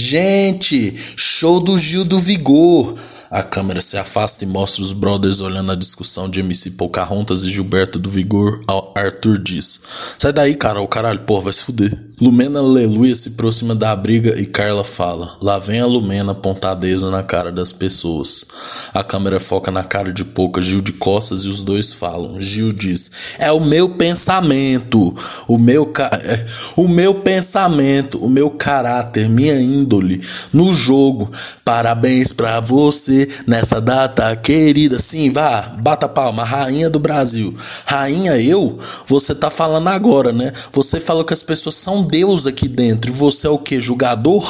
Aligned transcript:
Gente, 0.00 0.94
show 1.38 1.60
do 1.60 1.78
Gil 1.78 2.04
do 2.04 2.18
Vigor. 2.18 2.94
A 3.30 3.44
câmera 3.44 3.80
se 3.80 3.96
afasta 3.96 4.42
e 4.42 4.46
mostra 4.46 4.82
os 4.82 4.92
brothers 4.92 5.40
olhando 5.40 5.70
a 5.70 5.76
discussão 5.76 6.28
de 6.28 6.40
MC 6.40 6.72
Pocahontas 6.72 7.44
e 7.44 7.50
Gilberto 7.50 7.96
do 7.96 8.10
Vigor. 8.10 8.60
Arthur 8.92 9.38
diz: 9.38 9.80
Sai 10.18 10.32
daí, 10.32 10.56
cara, 10.56 10.80
o 10.80 10.88
caralho, 10.88 11.20
porra, 11.20 11.44
vai 11.44 11.52
se 11.52 11.62
fuder. 11.62 12.08
Lumena 12.20 12.58
Aleluia 12.58 13.14
se 13.14 13.28
aproxima 13.28 13.76
da 13.76 13.94
briga 13.94 14.34
e 14.40 14.44
Carla 14.44 14.82
fala: 14.82 15.36
Lá 15.40 15.56
vem 15.58 15.80
a 15.80 15.86
Lumena 15.86 16.34
pontadeira 16.34 17.08
na 17.10 17.22
cara 17.22 17.52
das 17.52 17.72
pessoas. 17.72 18.44
A 18.92 19.04
câmera 19.04 19.38
foca 19.38 19.70
na 19.70 19.84
cara 19.84 20.12
de 20.12 20.24
Pouca, 20.24 20.60
Gil 20.60 20.80
de 20.80 20.94
costas 20.94 21.44
e 21.44 21.48
os 21.48 21.62
dois 21.62 21.92
falam. 21.92 22.40
Gil 22.40 22.72
diz: 22.72 23.10
É 23.38 23.52
o 23.52 23.60
meu 23.60 23.90
pensamento, 23.90 25.14
o 25.46 25.56
meu, 25.56 25.86
ca... 25.86 26.10
É, 26.12 26.44
o 26.76 26.88
meu 26.88 27.14
pensamento, 27.14 28.18
o 28.18 28.28
meu 28.28 28.50
caráter, 28.50 29.28
minha 29.28 29.60
índole 29.60 30.20
no 30.52 30.74
jogo. 30.74 31.27
Parabéns 31.64 32.32
pra 32.32 32.60
você 32.60 33.28
nessa 33.46 33.80
data 33.80 34.34
querida. 34.36 34.98
Sim, 34.98 35.32
vá, 35.32 35.76
bata 35.78 36.08
palma, 36.08 36.44
rainha 36.44 36.88
do 36.90 36.98
Brasil. 36.98 37.54
Rainha 37.86 38.36
eu, 38.40 38.78
você 39.06 39.34
tá 39.34 39.50
falando 39.50 39.88
agora, 39.88 40.32
né? 40.32 40.52
Você 40.72 41.00
falou 41.00 41.24
que 41.24 41.34
as 41.34 41.42
pessoas 41.42 41.74
são 41.74 42.02
Deus 42.02 42.46
aqui 42.46 42.68
dentro. 42.68 43.12
Você 43.12 43.46
é 43.46 43.50
o 43.50 43.58
que? 43.58 43.80
Julgador 43.80 44.46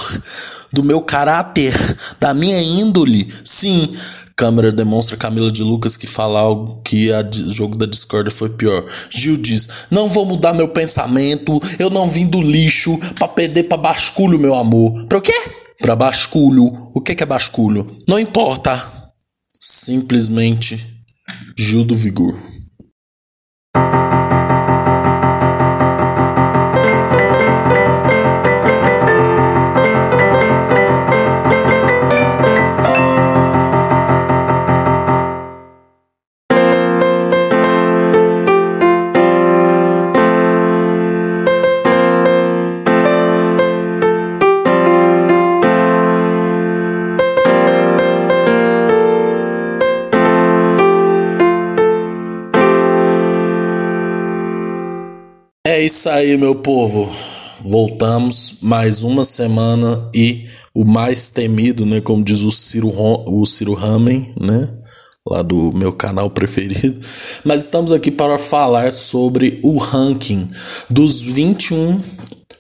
do 0.73 0.83
meu 0.83 1.01
caráter, 1.01 1.75
da 2.21 2.35
minha 2.35 2.61
índole? 2.61 3.33
Sim. 3.45 3.95
Câmera 4.39 4.71
demonstra 4.71 5.17
Camila 5.17 5.51
de 5.51 5.65
Lucas 5.65 5.97
que 5.97 6.07
fala 6.07 6.39
algo 6.39 6.81
que 6.85 7.11
o 7.11 7.51
jogo 7.51 7.77
da 7.77 7.87
discórdia 7.87 8.31
foi 8.31 8.49
pior. 8.49 8.87
Gil 9.11 9.37
diz: 9.37 9.89
Não 9.91 10.09
vou 10.09 10.25
mudar 10.25 10.53
meu 10.53 10.69
pensamento, 10.69 11.61
eu 11.77 11.91
não 11.91 12.07
vim 12.07 12.25
do 12.25 12.41
lixo 12.41 12.97
pra 13.17 13.27
perder 13.27 13.65
pra 13.65 13.77
basculho, 13.77 14.39
meu 14.39 14.55
amor. 14.55 15.07
Pra 15.07 15.19
o 15.19 15.21
quê? 15.21 15.35
Pra 15.79 15.95
basculho. 15.95 16.67
O 16.95 17.01
que 17.01 17.23
é 17.23 17.27
basculho? 17.27 17.87
Não 18.09 18.19
importa. 18.19 18.85
Simplesmente 19.59 21.05
Gil 21.57 21.85
do 21.85 21.95
Vigor. 21.95 22.37
Isso 55.89 56.11
aí, 56.11 56.37
meu 56.37 56.55
povo. 56.55 57.11
Voltamos 57.65 58.57
mais 58.61 59.03
uma 59.03 59.25
semana 59.25 60.11
e 60.15 60.45
o 60.75 60.85
mais 60.85 61.31
temido, 61.31 61.87
né, 61.87 61.99
como 61.99 62.23
diz 62.23 62.41
o 62.41 62.53
Ciro 62.53 62.93
o 62.95 63.47
Ciro 63.47 63.73
Ramen, 63.73 64.35
né, 64.39 64.69
lá 65.27 65.41
do 65.41 65.73
meu 65.73 65.91
canal 65.91 66.29
preferido. 66.29 67.01
Mas 67.43 67.65
estamos 67.65 67.91
aqui 67.91 68.11
para 68.11 68.39
falar 68.39 68.93
sobre 68.93 69.61
o 69.63 69.79
ranking 69.79 70.51
dos 70.91 71.23
21 71.23 72.03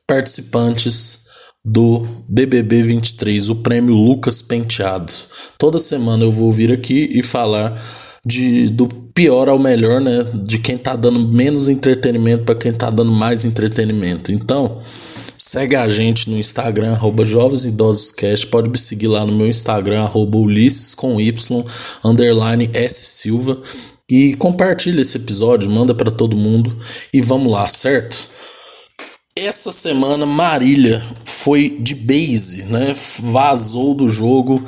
participantes 0.07 1.28
do 1.71 2.07
BBB 2.27 2.83
23, 2.83 3.51
o 3.51 3.57
prêmio 3.57 3.95
Lucas 3.95 4.41
Penteado. 4.41 5.13
Toda 5.59 5.79
semana 5.79 6.25
eu 6.25 6.33
vou 6.33 6.51
vir 6.51 6.73
aqui 6.73 7.11
e 7.13 7.23
falar 7.23 7.79
de, 8.25 8.71
do 8.71 8.89
pior 8.89 9.51
ao 9.51 9.59
melhor, 9.59 10.01
né? 10.01 10.25
De 10.45 10.59
quem 10.59 10.79
tá 10.79 10.97
dando 10.97 11.29
menos 11.29 11.69
entretenimento 11.69 12.45
para 12.45 12.55
quem 12.55 12.73
tá 12.73 12.89
dando 12.89 13.13
mais 13.13 13.45
entretenimento. 13.45 14.33
Então, 14.33 14.81
segue 15.37 15.77
a 15.77 15.87
gente 15.91 16.31
no 16.31 16.39
Instagram, 16.39 16.93
arroba 16.93 17.25
Jovens. 17.25 17.67
Pode 18.51 18.71
me 18.71 18.79
seguir 18.79 19.09
lá 19.09 19.27
no 19.27 19.37
meu 19.37 19.47
Instagram, 19.47 20.05
arroba 20.05 20.39
Ulisses 20.39 20.95
com 20.95 21.21
Y, 21.21 21.65
underline 22.03 22.71
S 22.73 23.21
Silva. 23.21 23.61
E 24.11 24.35
compartilha 24.37 25.03
esse 25.03 25.19
episódio, 25.19 25.71
manda 25.71 25.95
para 25.95 26.11
todo 26.11 26.35
mundo 26.35 26.75
e 27.13 27.21
vamos 27.21 27.53
lá, 27.53 27.69
certo? 27.69 28.27
Essa 29.41 29.71
semana 29.71 30.27
Marília 30.27 31.01
foi 31.25 31.71
de 31.79 31.95
base, 31.95 32.67
né? 32.67 32.93
Vazou 33.23 33.95
do 33.95 34.09
jogo, 34.09 34.61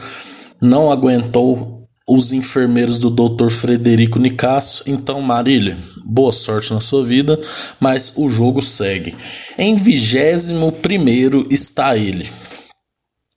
não 0.62 0.92
aguentou 0.92 1.88
os 2.08 2.32
enfermeiros 2.32 3.00
do 3.00 3.10
Dr. 3.10 3.50
Frederico 3.50 4.20
Nicasso. 4.20 4.84
Então, 4.86 5.20
Marília, 5.20 5.76
boa 6.06 6.30
sorte 6.30 6.72
na 6.72 6.80
sua 6.80 7.02
vida, 7.04 7.36
mas 7.80 8.12
o 8.14 8.30
jogo 8.30 8.62
segue. 8.62 9.16
Em 9.58 9.74
21 9.74 10.70
está 11.50 11.96
ele. 11.96 12.30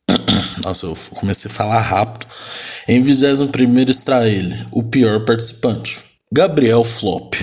Nossa, 0.63 0.85
eu 0.85 0.95
comecei 1.15 1.49
a 1.49 1.53
falar 1.53 1.81
rápido. 1.81 2.27
Em 2.87 3.01
21 3.01 3.49
está 3.89 4.27
ele, 4.27 4.67
o 4.71 4.83
pior 4.83 5.25
participante, 5.25 5.97
Gabriel 6.31 6.83
Flop. 6.83 7.33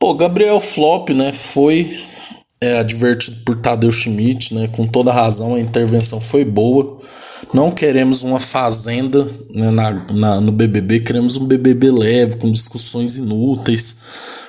Pô, 0.00 0.12
Gabriel 0.14 0.60
Flop, 0.60 1.10
né, 1.10 1.32
foi 1.32 1.88
é, 2.60 2.78
advertido 2.78 3.36
por 3.44 3.56
Tadeu 3.56 3.92
Schmidt, 3.92 4.54
né, 4.54 4.68
com 4.68 4.86
toda 4.86 5.12
razão, 5.12 5.54
a 5.54 5.60
intervenção 5.60 6.20
foi 6.20 6.44
boa. 6.44 6.96
Não 7.52 7.70
queremos 7.70 8.22
uma 8.22 8.40
fazenda 8.40 9.22
né, 9.50 9.70
na, 9.70 9.90
na, 10.12 10.40
no 10.40 10.50
BBB, 10.50 11.00
queremos 11.00 11.36
um 11.36 11.44
BBB 11.44 11.90
leve, 11.90 12.36
com 12.36 12.50
discussões 12.50 13.18
inúteis, 13.18 13.96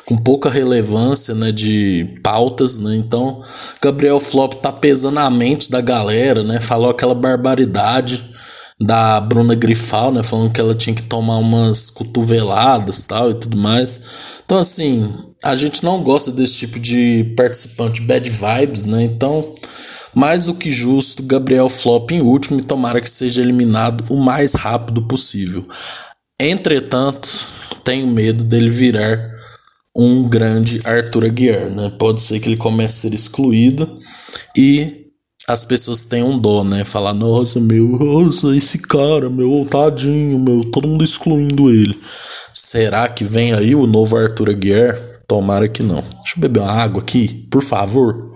com 0.05 0.15
pouca 0.15 0.49
relevância 0.49 1.35
né, 1.35 1.51
de 1.51 2.17
pautas. 2.23 2.79
Né? 2.79 2.95
Então, 2.95 3.41
Gabriel 3.81 4.19
Flop 4.19 4.53
tá 4.53 4.71
pesando 4.71 5.19
a 5.19 5.29
mente 5.29 5.69
da 5.69 5.81
galera, 5.81 6.43
né? 6.43 6.61
falou 6.61 6.89
aquela 6.89 7.13
barbaridade 7.13 8.36
da 8.79 9.19
Bruna 9.19 9.55
Grifal, 9.55 10.11
né, 10.11 10.21
falando 10.21 10.51
que 10.51 10.61
ela 10.61 10.75
tinha 10.75 10.95
que 10.95 11.07
tomar 11.07 11.37
umas 11.37 11.89
cotoveladas, 11.89 13.05
tal 13.05 13.31
e 13.31 13.33
tudo 13.33 13.57
mais. 13.57 14.41
Então 14.45 14.59
assim, 14.59 15.11
a 15.43 15.55
gente 15.55 15.83
não 15.83 16.03
gosta 16.03 16.31
desse 16.31 16.59
tipo 16.59 16.79
de 16.79 17.33
participante 17.35 18.01
bad 18.01 18.29
vibes, 18.29 18.85
né? 18.85 19.03
Então, 19.03 19.43
mais 20.13 20.43
do 20.43 20.53
que 20.53 20.71
justo, 20.71 21.23
Gabriel 21.23 21.69
Flop 21.69 22.11
em 22.11 22.21
último 22.21 22.59
e 22.59 22.63
tomara 22.63 23.01
que 23.01 23.09
seja 23.09 23.41
eliminado 23.41 24.03
o 24.09 24.17
mais 24.17 24.53
rápido 24.53 25.01
possível. 25.03 25.65
Entretanto, 26.39 27.27
tenho 27.83 28.07
medo 28.07 28.43
dele 28.43 28.69
virar 28.69 29.37
um 29.95 30.29
grande 30.29 30.79
Arthur 30.85 31.25
Aguiar, 31.25 31.69
né? 31.71 31.91
Pode 31.97 32.21
ser 32.21 32.39
que 32.39 32.47
ele 32.47 32.57
comece 32.57 33.07
a 33.07 33.09
ser 33.09 33.15
excluído 33.15 33.97
e 34.55 35.06
as 35.49 35.63
pessoas 35.63 36.03
tenham 36.03 36.37
dó, 36.37 36.61
né? 36.61 36.83
Falar, 36.83 37.13
nossa, 37.13 37.57
meu, 37.59 37.87
nossa, 37.87 38.53
esse 38.55 38.79
cara, 38.79 39.29
meu, 39.29 39.65
tadinho, 39.69 40.37
meu, 40.37 40.65
todo 40.65 40.87
mundo 40.87 41.05
excluindo 41.05 41.69
ele. 41.69 41.97
Será 42.53 43.07
que 43.07 43.23
vem 43.23 43.53
aí 43.53 43.73
o 43.73 43.87
novo 43.87 44.17
Arthur 44.17 44.49
Aguiar? 44.49 44.97
Tomara 45.25 45.69
que 45.69 45.81
não. 45.81 46.01
Deixa 46.01 46.35
eu 46.35 46.41
beber 46.41 46.59
uma 46.59 46.71
água 46.71 47.01
aqui, 47.01 47.47
por 47.49 47.63
favor. 47.63 48.27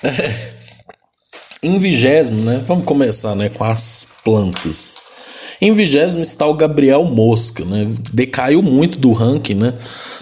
em 1.68 1.78
vigésimo, 1.78 2.42
né? 2.42 2.62
Vamos 2.64 2.84
começar, 2.84 3.34
né, 3.34 3.48
com 3.48 3.64
as 3.64 4.08
plantas. 4.24 5.08
Em 5.60 5.72
vigésimo 5.72 6.22
está 6.22 6.46
o 6.46 6.54
Gabriel 6.54 7.04
Mosca, 7.04 7.64
né? 7.64 7.88
Decaiu 8.12 8.62
muito 8.62 8.98
do 8.98 9.12
ranking, 9.12 9.54
né? 9.54 9.74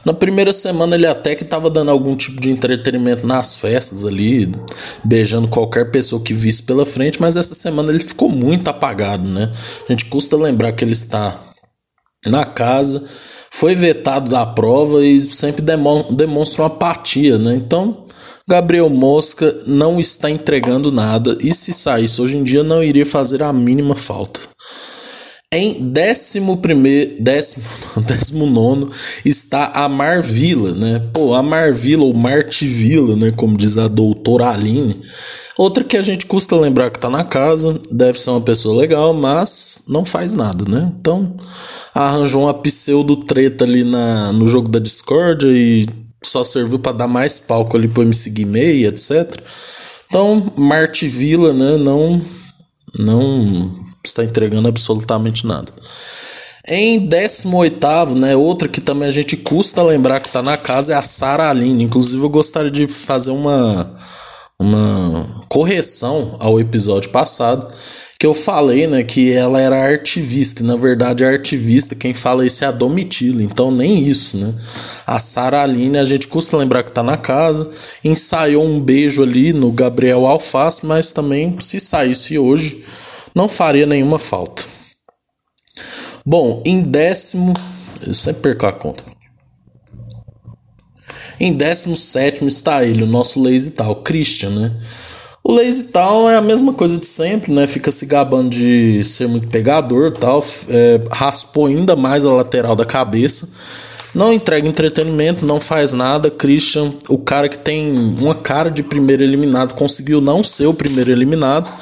Na 0.05 0.15
primeira 0.15 0.53
semana 0.53 0.97
ele 0.97 1.07
até 1.07 1.35
que 1.35 1.43
estava 1.43 1.69
dando 1.69 1.91
algum 1.91 2.17
tipo 2.17 2.41
de 2.41 2.51
entretenimento 2.51 3.27
nas 3.27 3.57
festas 3.57 4.07
ali, 4.07 4.51
beijando 5.05 5.49
qualquer 5.49 5.91
pessoa 5.91 6.23
que 6.23 6.33
visse 6.33 6.63
pela 6.63 6.87
frente, 6.87 7.21
mas 7.21 7.37
essa 7.37 7.55
semana 7.55 7.93
ele 7.93 8.01
ficou 8.01 8.31
muito 8.31 8.69
apagado, 8.69 9.29
né? 9.29 9.51
A 9.87 9.93
gente 9.93 10.07
custa 10.07 10.37
lembrar 10.37 10.73
que 10.73 10.83
ele 10.83 10.93
está 10.93 11.39
na 12.29 12.45
casa, 12.45 13.05
foi 13.51 13.75
vetado 13.75 14.31
da 14.31 14.45
prova 14.45 15.05
e 15.05 15.19
sempre 15.21 15.63
demonstra 15.63 16.63
uma 16.63 16.69
apatia, 16.69 17.39
né? 17.39 17.55
Então, 17.55 18.03
Gabriel 18.49 18.89
Mosca 18.89 19.57
não 19.67 19.99
está 19.99 20.31
entregando 20.31 20.93
nada 20.93 21.37
e 21.41 21.53
se 21.53 21.73
saísse 21.73 22.21
hoje 22.21 22.37
em 22.37 22.45
dia 22.45 22.63
não 22.63 22.83
iria 22.83 23.07
fazer 23.07 23.43
a 23.43 23.53
mínima 23.53 23.97
falta. 23.97 24.41
Em 25.53 25.91
décimo 25.91 26.57
primeiro, 26.57 27.23
décimo, 27.23 27.65
décimo 28.05 28.47
nono 28.47 28.91
está 29.25 29.67
a 29.67 29.89
Marvila, 29.89 30.73
né? 30.73 31.01
Pô, 31.15 31.35
a 31.35 31.43
Marvila 31.43 32.03
ou 32.03 32.13
Martivila, 32.13 33.15
né? 33.15 33.31
Como 33.31 33.57
diz 33.57 33.79
a 33.79 33.87
doutora 33.87 34.51
Aline. 34.51 35.01
Outra 35.57 35.85
que 35.85 35.97
a 35.97 36.03
gente 36.03 36.27
custa 36.27 36.57
lembrar 36.57 36.91
que 36.91 37.01
tá 37.01 37.09
na 37.09 37.23
casa, 37.25 37.81
deve 37.93 38.19
ser 38.21 38.31
uma 38.31 38.41
pessoa 38.41 38.77
legal, 38.77 39.15
mas 39.15 39.85
não 39.89 40.05
faz 40.05 40.35
nada, 40.35 40.65
né? 40.69 40.93
Então, 40.99 41.35
arranjou 41.95 42.43
uma 42.43 42.55
pseudo 42.55 43.17
treta 43.17 43.65
ali 43.65 43.85
na, 43.85 44.33
no 44.33 44.47
jogo 44.47 44.69
da 44.69 44.81
Discord 44.81 45.47
e 45.47 45.87
só 46.25 46.43
serviu 46.43 46.81
para 46.81 46.93
dar 46.97 47.09
mais 47.09 47.39
palco 47.39 47.77
ali 47.77 47.87
pro 47.87 48.03
MC 48.03 48.31
Guimê, 48.31 48.85
etc. 48.85 49.33
Então, 50.09 50.53
Martivila, 50.57 51.55
né? 51.55 51.77
Não, 51.79 52.21
não 52.99 53.87
está 54.09 54.25
entregando 54.25 54.69
absolutamente 54.69 55.47
nada. 55.47 55.73
Em 56.69 56.99
18, 56.99 58.17
né, 58.17 58.35
outra 58.35 58.67
que 58.69 58.81
também 58.81 59.09
a 59.09 59.13
gente 59.13 59.37
custa 59.37 59.83
lembrar 59.83 60.19
que 60.19 60.27
está 60.27 60.43
na 60.43 60.57
casa 60.57 60.95
é 60.95 60.97
a 60.97 61.03
Sara 61.03 61.49
Aline. 61.49 61.85
Inclusive, 61.85 62.21
eu 62.21 62.29
gostaria 62.29 62.71
de 62.71 62.89
fazer 62.89 63.31
uma, 63.31 63.89
uma 64.59 65.45
correção 65.49 66.37
ao 66.41 66.59
episódio 66.59 67.11
passado, 67.11 67.67
que 68.19 68.27
eu 68.27 68.33
falei 68.33 68.87
né, 68.87 69.03
que 69.03 69.33
ela 69.33 69.61
era 69.61 69.77
artivista, 69.77 70.63
e 70.63 70.67
na 70.67 70.77
verdade 70.77 71.25
a 71.25 71.29
artivista, 71.29 71.95
quem 71.95 72.15
fala 72.15 72.47
isso 72.47 72.65
é 72.65 72.67
a 72.67 72.71
Domitila, 72.71 73.43
então 73.43 73.71
nem 73.71 74.03
isso, 74.03 74.39
né? 74.39 74.55
A 75.07 75.19
Sara 75.19 75.63
Aline, 75.63 75.99
a 75.99 76.05
gente 76.05 76.27
custa 76.27 76.57
lembrar 76.57 76.83
que 76.83 76.91
está 76.91 77.03
na 77.03 77.19
casa, 77.19 77.71
ensaiou 78.03 78.65
um 78.65 78.81
beijo 78.81 79.23
ali 79.23 79.53
no 79.53 79.71
Gabriel 79.71 80.27
Alface, 80.27 80.87
mas 80.87 81.13
também 81.13 81.57
se 81.61 81.79
saísse 81.79 82.39
hoje 82.39 82.83
não 83.37 83.51
faria 83.51 83.85
nenhuma 83.85 84.19
falta. 84.19 84.65
Bom, 86.25 86.63
em 86.65 86.83
décimo. 86.83 87.53
Eu 88.01 88.15
sempre 88.15 88.41
perco 88.41 88.65
a 88.65 88.73
conta. 88.73 89.05
Em 91.39 91.53
décimo 91.53 91.97
sétimo 91.97 92.49
está 92.49 92.85
ele, 92.85 93.03
o 93.03 93.07
nosso 93.07 93.43
Lazy 93.43 93.73
Tal, 93.73 93.97
Christian, 93.97 94.51
né? 94.51 94.73
O 95.45 95.53
Lazy 95.53 95.85
Tal 95.85 96.29
é 96.29 96.37
a 96.37 96.41
mesma 96.41 96.73
coisa 96.73 96.99
de 96.99 97.07
sempre, 97.07 97.53
né? 97.53 97.67
Fica 97.67 97.93
se 97.93 98.05
gabando 98.05 98.51
de 98.51 99.05
ser 99.05 99.29
muito 99.29 99.47
pegador 99.47 100.13
tal. 100.13 100.43
É, 100.69 101.01
raspou 101.11 101.67
ainda 101.67 101.95
mais 101.95 102.27
a 102.27 102.33
lateral 102.33 102.75
da 102.75 102.85
cabeça. 102.85 103.49
Não 104.13 104.33
entrega 104.33 104.69
entretenimento, 104.69 105.47
não 105.47 105.61
faz 105.61 105.93
nada. 105.93 106.31
Christian, 106.31 106.93
o 107.09 107.19
cara 107.19 107.49
que 107.49 107.59
tem 107.59 108.15
uma 108.19 108.35
cara 108.35 108.71
de 108.71 108.83
primeiro 108.83 109.23
eliminado, 109.23 109.75
conseguiu 109.75 110.21
não 110.21 110.43
ser 110.43 110.67
o 110.67 110.75
primeiro 110.75 111.13
eliminado. 111.13 111.73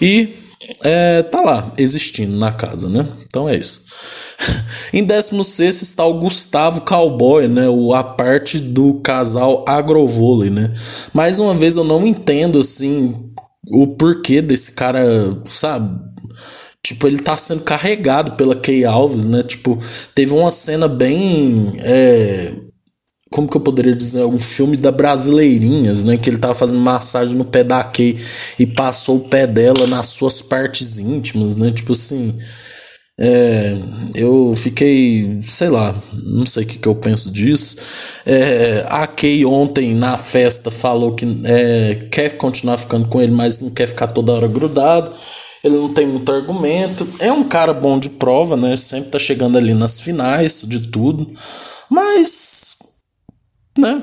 E 0.00 0.39
é, 0.82 1.22
tá 1.22 1.40
lá, 1.40 1.72
existindo 1.76 2.36
na 2.36 2.52
casa, 2.52 2.88
né? 2.88 3.06
Então 3.26 3.48
é 3.48 3.56
isso. 3.56 3.84
em 4.92 5.04
16 5.04 5.82
está 5.82 6.04
o 6.04 6.20
Gustavo 6.20 6.82
Cowboy, 6.82 7.48
né? 7.48 7.68
O, 7.68 7.92
a 7.94 8.02
parte 8.02 8.58
do 8.58 9.00
casal 9.00 9.64
Agrovôlei, 9.66 10.50
né? 10.50 10.72
Mais 11.12 11.38
uma 11.38 11.54
vez 11.54 11.76
eu 11.76 11.84
não 11.84 12.06
entendo, 12.06 12.58
assim, 12.58 13.14
o 13.70 13.86
porquê 13.88 14.40
desse 14.40 14.72
cara, 14.72 15.04
sabe? 15.44 15.98
Tipo, 16.82 17.06
ele 17.06 17.18
tá 17.18 17.36
sendo 17.36 17.62
carregado 17.62 18.32
pela 18.32 18.56
Kay 18.56 18.84
Alves, 18.84 19.26
né? 19.26 19.42
Tipo, 19.42 19.78
teve 20.14 20.32
uma 20.32 20.50
cena 20.50 20.88
bem. 20.88 21.76
É, 21.80 22.54
como 23.30 23.48
que 23.48 23.56
eu 23.56 23.60
poderia 23.60 23.94
dizer, 23.94 24.24
um 24.24 24.40
filme 24.40 24.76
da 24.76 24.90
Brasileirinhas, 24.90 26.02
né? 26.02 26.16
Que 26.16 26.28
ele 26.28 26.38
tava 26.38 26.54
fazendo 26.54 26.80
massagem 26.80 27.36
no 27.36 27.44
pé 27.44 27.62
da 27.62 27.82
Kay 27.84 28.18
e 28.58 28.66
passou 28.66 29.18
o 29.18 29.28
pé 29.28 29.46
dela 29.46 29.86
nas 29.86 30.06
suas 30.06 30.42
partes 30.42 30.98
íntimas, 30.98 31.54
né? 31.54 31.70
Tipo 31.70 31.92
assim. 31.92 32.36
É, 33.22 33.76
eu 34.14 34.54
fiquei, 34.56 35.40
sei 35.42 35.68
lá, 35.68 35.94
não 36.24 36.46
sei 36.46 36.64
o 36.64 36.66
que, 36.66 36.78
que 36.78 36.88
eu 36.88 36.94
penso 36.94 37.30
disso. 37.30 37.76
É, 38.24 38.84
a 38.88 39.06
Kay 39.06 39.44
ontem 39.44 39.94
na 39.94 40.16
festa 40.16 40.70
falou 40.70 41.12
que 41.12 41.26
é, 41.44 42.08
quer 42.10 42.30
continuar 42.38 42.78
ficando 42.78 43.06
com 43.08 43.20
ele, 43.20 43.32
mas 43.32 43.60
não 43.60 43.70
quer 43.70 43.86
ficar 43.86 44.06
toda 44.06 44.32
hora 44.32 44.48
grudado. 44.48 45.12
Ele 45.62 45.76
não 45.76 45.92
tem 45.92 46.06
muito 46.06 46.32
argumento. 46.32 47.06
É 47.20 47.30
um 47.30 47.44
cara 47.44 47.74
bom 47.74 47.98
de 47.98 48.08
prova, 48.08 48.56
né? 48.56 48.76
Sempre 48.76 49.10
tá 49.10 49.18
chegando 49.18 49.58
ali 49.58 49.74
nas 49.74 50.00
finais 50.00 50.64
de 50.66 50.88
tudo. 50.88 51.30
Mas 51.90 52.79
né? 53.80 54.02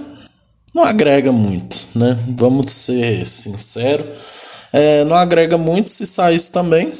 Não 0.73 0.83
agrega 0.83 1.31
muito, 1.31 1.87
né? 1.95 2.19
Vamos 2.37 2.71
ser 2.71 3.25
sinceros. 3.25 4.07
É, 4.73 5.03
não 5.05 5.15
agrega 5.15 5.57
muito 5.57 5.89
se 5.89 6.05
saísse 6.05 6.51
também. 6.51 6.91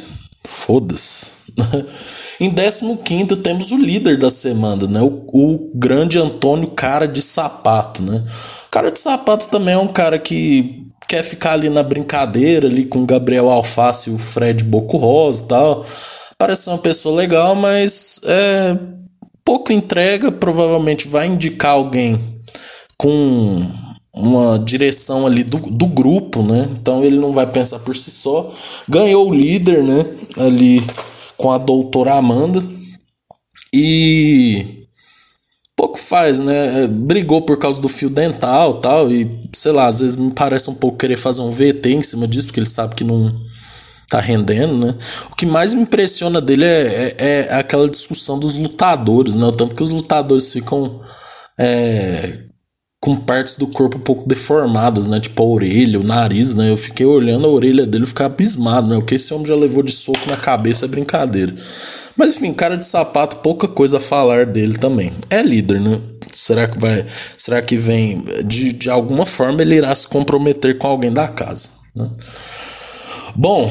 Foda-se. 0.44 1.38
em 2.40 2.54
15 2.54 3.36
temos 3.38 3.72
o 3.72 3.78
líder 3.78 4.18
da 4.18 4.30
semana, 4.30 4.88
né? 4.88 5.02
O, 5.02 5.26
o, 5.34 5.72
grande 5.74 6.20
Antônio 6.20 6.70
Cara 6.70 7.08
de 7.08 7.22
Sapato, 7.22 8.04
né? 8.04 8.24
Cara 8.72 8.92
de 8.92 9.00
Sapato 9.00 9.48
também 9.48 9.74
é 9.74 9.78
um 9.78 9.88
cara 9.88 10.20
que 10.20 10.86
quer 11.08 11.24
ficar 11.24 11.54
ali 11.54 11.70
na 11.70 11.84
brincadeira, 11.84 12.68
ali 12.68 12.86
com 12.86 13.00
o 13.00 13.06
Gabriel 13.06 13.50
Alface 13.50 14.10
e 14.10 14.14
o 14.14 14.18
Fred 14.18 14.64
Boco 14.64 14.98
Rosa 14.98 15.44
e 15.44 15.48
tal. 15.48 15.86
Parece 16.38 16.70
uma 16.70 16.78
pessoa 16.78 17.16
legal, 17.16 17.56
mas 17.56 18.22
é 18.24 18.78
pouco 19.44 19.72
entrega, 19.72 20.32
provavelmente 20.32 21.08
vai 21.08 21.26
indicar 21.26 21.72
alguém 21.72 22.20
com 22.98 23.62
uma 24.16 24.58
direção 24.58 25.26
ali 25.26 25.44
do, 25.44 25.60
do 25.60 25.88
grupo, 25.88 26.42
né? 26.42 26.70
Então 26.80 27.04
ele 27.04 27.18
não 27.18 27.34
vai 27.34 27.46
pensar 27.46 27.80
por 27.80 27.96
si 27.96 28.10
só. 28.10 28.52
Ganhou 28.90 29.30
o 29.30 29.34
líder, 29.34 29.84
né? 29.84 30.06
Ali 30.38 30.84
com 31.38 31.52
a 31.52 31.58
doutora 31.58 32.16
Amanda. 32.16 32.64
E 33.74 34.86
pouco 35.76 36.00
faz, 36.00 36.40
né? 36.40 36.84
É, 36.84 36.88
brigou 36.88 37.44
por 37.44 37.60
causa 37.60 37.80
do 37.80 37.88
fio 37.88 38.10
dental 38.10 38.80
tal. 38.80 39.12
E 39.12 39.40
sei 39.54 39.72
lá, 39.72 39.88
às 39.88 40.00
vezes 40.00 40.16
me 40.16 40.32
parece 40.32 40.70
um 40.70 40.76
pouco 40.76 40.98
querer 40.98 41.18
fazer 41.18 41.42
um 41.42 41.52
VT 41.52 41.90
em 41.92 42.02
cima 42.02 42.28
disso, 42.28 42.48
porque 42.48 42.60
ele 42.60 42.68
sabe 42.68 42.96
que 42.96 43.04
não 43.04 43.34
tá 44.10 44.20
rendendo, 44.20 44.74
né? 44.78 44.96
O 45.32 45.36
que 45.36 45.46
mais 45.46 45.74
me 45.74 45.82
impressiona 45.82 46.42
dele 46.42 46.66
é, 46.66 47.16
é, 47.18 47.48
é 47.50 47.54
aquela 47.56 47.90
discussão 47.90 48.40
dos 48.40 48.56
lutadores, 48.56 49.36
né? 49.36 49.46
O 49.46 49.52
tanto 49.52 49.76
que 49.76 49.84
os 49.84 49.92
lutadores 49.92 50.52
ficam 50.52 51.02
é, 51.60 52.47
com 53.00 53.16
partes 53.16 53.58
do 53.58 53.68
corpo 53.68 53.98
um 53.98 54.02
pouco 54.02 54.28
deformadas, 54.28 55.08
né? 55.08 55.20
Tipo 55.20 55.44
a 55.44 55.46
orelha, 55.46 56.00
o 56.00 56.04
nariz, 56.04 56.56
né? 56.56 56.72
Eu 56.72 56.78
fiquei 56.78 57.06
olhando 57.06 57.46
a 57.46 57.50
orelha 57.50 57.86
dele 57.86 58.04
e 58.06 58.08
fiquei 58.08 58.26
abismado, 58.26 58.90
né? 58.90 58.98
O 58.98 59.04
que 59.04 59.16
esse 59.16 59.34
homem 59.34 59.46
já 59.46 59.56
levou 59.56 59.84
de 59.84 59.92
soco 59.92 60.30
na 60.30 60.36
cabeça 60.36 60.86
é 60.86 60.88
brincadeira. 60.88 61.54
Mas 62.18 62.38
enfim, 62.38 62.54
cara 62.54 62.76
de 62.76 62.86
sapato, 62.86 63.38
pouca 63.38 63.68
coisa 63.68 63.98
a 63.98 64.02
falar 64.02 64.46
dele 64.46 64.78
também. 64.78 65.12
É 65.30 65.42
líder, 65.44 65.80
né? 65.80 66.02
Será 66.34 66.68
que 66.68 66.80
vai. 66.80 67.06
Será 67.08 67.62
que 67.62 67.78
vem. 67.78 68.24
De, 68.46 68.74
de 68.74 68.90
alguma 68.90 69.26
forma 69.26 69.62
ele 69.62 69.76
irá 69.76 69.94
se 69.94 70.08
comprometer 70.08 70.78
com 70.78 70.88
alguém 70.88 71.12
da 71.12 71.28
casa, 71.28 71.70
né? 71.96 72.10
Bom, 73.40 73.70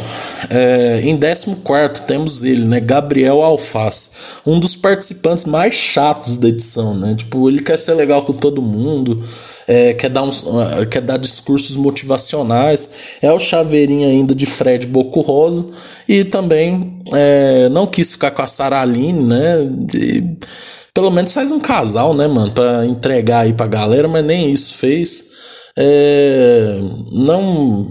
é, 0.49 1.01
em 1.03 1.19
14 1.19 2.07
temos 2.07 2.45
ele, 2.45 2.65
né? 2.65 2.79
Gabriel 2.79 3.43
Alface, 3.43 4.11
um 4.47 4.61
dos 4.61 4.77
participantes 4.77 5.45
mais 5.45 5.75
chatos 5.75 6.39
da 6.39 6.47
edição, 6.47 6.95
né? 6.95 7.17
Tipo, 7.17 7.49
ele 7.49 7.61
quer 7.61 7.77
ser 7.77 7.95
legal 7.95 8.25
com 8.25 8.33
todo 8.33 8.63
mundo, 8.63 9.21
é, 9.67 9.93
quer, 9.93 10.09
dar 10.09 10.23
uns, 10.23 10.45
quer 10.89 11.01
dar 11.01 11.17
discursos 11.17 11.75
motivacionais, 11.75 13.19
é 13.21 13.33
o 13.33 13.41
chaveirinho 13.41 14.09
ainda 14.09 14.37
de 14.37 14.47
Fred 14.47 14.87
Boco 14.87 15.21
Rosa 15.21 15.67
e 16.09 16.23
também 16.23 17.01
é, 17.13 17.69
não 17.69 17.89
quis 17.89 18.13
ficar 18.13 18.31
com 18.31 18.43
a 18.43 18.47
Saraline, 18.47 19.25
né? 19.25 19.69
E, 19.95 20.37
pelo 20.95 21.11
menos 21.11 21.33
faz 21.35 21.51
um 21.51 21.59
casal, 21.59 22.15
né, 22.15 22.29
mano? 22.29 22.53
Pra 22.53 22.87
entregar 22.87 23.41
aí 23.41 23.53
pra 23.53 23.67
galera, 23.67 24.07
mas 24.07 24.25
nem 24.25 24.53
isso 24.53 24.75
fez. 24.75 25.25
É, 25.79 26.79
não 27.13 27.87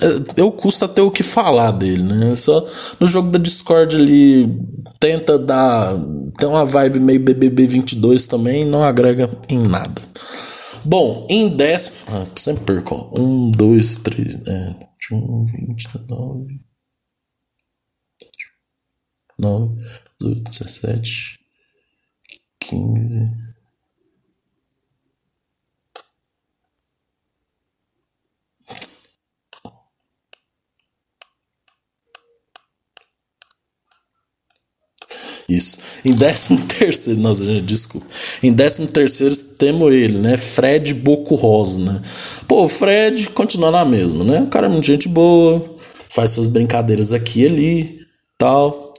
é, 0.00 0.40
eu 0.40 0.50
custa 0.50 0.88
ter 0.88 1.02
o 1.02 1.10
que 1.10 1.22
falar 1.22 1.70
dele, 1.70 2.02
né? 2.02 2.34
Só 2.34 2.66
no 2.98 3.06
jogo 3.06 3.30
da 3.30 3.38
Discord 3.38 3.94
ele 3.94 4.58
tenta 4.98 5.38
dar 5.38 5.92
tem 6.38 6.48
uma 6.48 6.64
vibe 6.64 6.98
meio 6.98 7.20
BBB 7.20 7.66
22 7.66 8.26
também, 8.26 8.64
não 8.64 8.82
agrega 8.82 9.28
em 9.50 9.58
nada. 9.58 10.00
Bom, 10.82 11.26
em 11.28 11.54
10, 11.54 12.04
ah, 12.08 12.26
sempre 12.36 12.64
perco. 12.64 13.10
1 13.18 13.50
2 13.50 13.96
3, 13.98 14.34
é, 14.46 14.74
21, 15.10 15.44
20, 15.44 15.88
19 15.92 16.60
9, 19.38 19.74
18, 20.20 20.42
17 20.44 21.38
15 22.60 23.45
Isso. 35.48 36.00
Em 36.04 36.14
13 36.14 36.56
terceiro, 36.66 37.20
nossa, 37.20 37.44
gente, 37.44 37.62
desculpa. 37.62 38.06
Em 38.42 38.52
13 38.52 38.88
terceiro 38.88 39.34
temos 39.58 39.92
ele, 39.94 40.18
né? 40.18 40.36
Fred 40.36 40.94
Boco 40.94 41.34
Rosa, 41.34 41.78
né? 41.78 42.00
Pô, 42.48 42.64
o 42.64 42.68
Fred 42.68 43.30
continua 43.30 43.70
na 43.70 43.84
mesma, 43.84 44.24
né? 44.24 44.40
O 44.42 44.48
cara 44.48 44.66
é 44.66 44.70
muito 44.70 44.86
gente 44.86 45.08
boa, 45.08 45.64
faz 46.10 46.32
suas 46.32 46.48
brincadeiras 46.48 47.12
aqui 47.12 47.42
e 47.42 47.46
ali, 47.46 47.98
tal. 48.38 48.92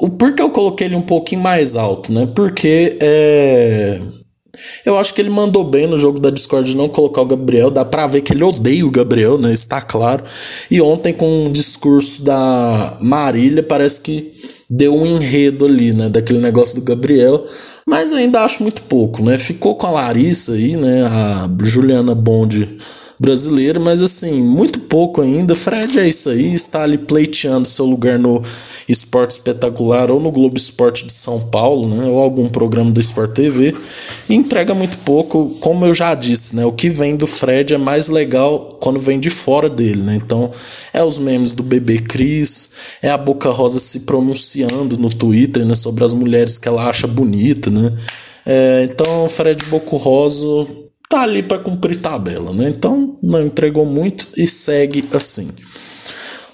o 0.00 0.08
porquê 0.08 0.42
eu 0.42 0.50
coloquei 0.50 0.86
ele 0.86 0.96
um 0.96 1.02
pouquinho 1.02 1.42
mais 1.42 1.76
alto, 1.76 2.12
né? 2.12 2.26
Porque 2.34 2.96
é 3.00 4.00
eu 4.84 4.98
acho 4.98 5.14
que 5.14 5.20
ele 5.20 5.30
mandou 5.30 5.64
bem 5.64 5.86
no 5.86 5.98
jogo 5.98 6.18
da 6.18 6.30
Discord 6.30 6.76
não 6.76 6.88
colocar 6.88 7.22
o 7.22 7.26
Gabriel. 7.26 7.70
Dá 7.70 7.84
pra 7.84 8.06
ver 8.06 8.20
que 8.20 8.32
ele 8.32 8.42
odeia 8.42 8.86
o 8.86 8.90
Gabriel, 8.90 9.38
né? 9.38 9.52
Está 9.52 9.80
claro. 9.80 10.22
E 10.70 10.80
ontem, 10.80 11.12
com 11.12 11.46
o 11.46 11.52
discurso 11.52 12.22
da 12.22 12.96
Marília, 13.00 13.62
parece 13.62 14.00
que 14.00 14.32
deu 14.68 14.94
um 14.94 15.06
enredo 15.06 15.64
ali, 15.64 15.92
né? 15.92 16.08
Daquele 16.08 16.40
negócio 16.40 16.76
do 16.76 16.82
Gabriel. 16.82 17.44
Mas 17.86 18.12
ainda 18.12 18.42
acho 18.42 18.62
muito 18.62 18.82
pouco, 18.82 19.22
né? 19.22 19.38
Ficou 19.38 19.74
com 19.74 19.86
a 19.86 19.90
Larissa 19.90 20.52
aí, 20.52 20.76
né? 20.76 21.04
A 21.04 21.50
Juliana 21.62 22.14
Bond 22.14 22.68
brasileira, 23.18 23.78
mas 23.78 24.00
assim, 24.00 24.40
muito 24.42 24.80
pouco 24.80 25.20
ainda. 25.20 25.54
Fred 25.54 26.00
é 26.00 26.08
isso 26.08 26.30
aí, 26.30 26.54
está 26.54 26.84
ali 26.84 26.96
pleiteando 26.96 27.68
seu 27.68 27.84
lugar 27.84 28.18
no 28.18 28.40
Esporte 28.88 29.32
Espetacular 29.32 30.10
ou 30.10 30.18
no 30.18 30.32
Globo 30.32 30.56
Esporte 30.56 31.04
de 31.04 31.12
São 31.12 31.38
Paulo, 31.38 31.88
né? 31.94 32.06
Ou 32.06 32.18
algum 32.18 32.48
programa 32.48 32.90
do 32.90 33.00
Sport 33.00 33.32
TV. 33.32 33.74
E 34.28 34.34
entrega 34.40 34.74
muito 34.74 34.98
pouco, 34.98 35.48
como 35.60 35.86
eu 35.86 35.94
já 35.94 36.14
disse, 36.14 36.56
né? 36.56 36.64
O 36.64 36.72
que 36.72 36.88
vem 36.88 37.16
do 37.16 37.26
Fred 37.26 37.74
é 37.74 37.78
mais 37.78 38.08
legal 38.08 38.78
quando 38.80 38.98
vem 38.98 39.20
de 39.20 39.30
fora 39.30 39.68
dele, 39.68 40.02
né? 40.02 40.16
Então, 40.16 40.50
é 40.92 41.02
os 41.02 41.18
memes 41.18 41.52
do 41.52 41.62
bebê 41.62 41.98
Cris, 41.98 42.70
é 43.02 43.10
a 43.10 43.18
Boca 43.18 43.50
Rosa 43.50 43.78
se 43.78 44.00
pronunciando 44.00 44.98
no 44.98 45.08
Twitter, 45.08 45.64
né? 45.64 45.74
Sobre 45.74 46.04
as 46.04 46.12
mulheres 46.12 46.58
que 46.58 46.68
ela 46.68 46.88
acha 46.88 47.06
bonita, 47.06 47.70
né? 47.70 47.92
É, 48.46 48.88
então, 48.90 49.28
Fred 49.28 49.64
Boco 49.66 49.96
Rosa 49.96 50.66
tá 51.10 51.22
ali 51.22 51.42
para 51.42 51.58
cumprir 51.58 51.96
tabela, 51.96 52.52
né? 52.52 52.68
Então 52.68 53.16
não 53.20 53.44
entregou 53.44 53.84
muito 53.84 54.28
e 54.36 54.46
segue 54.46 55.04
assim. 55.12 55.48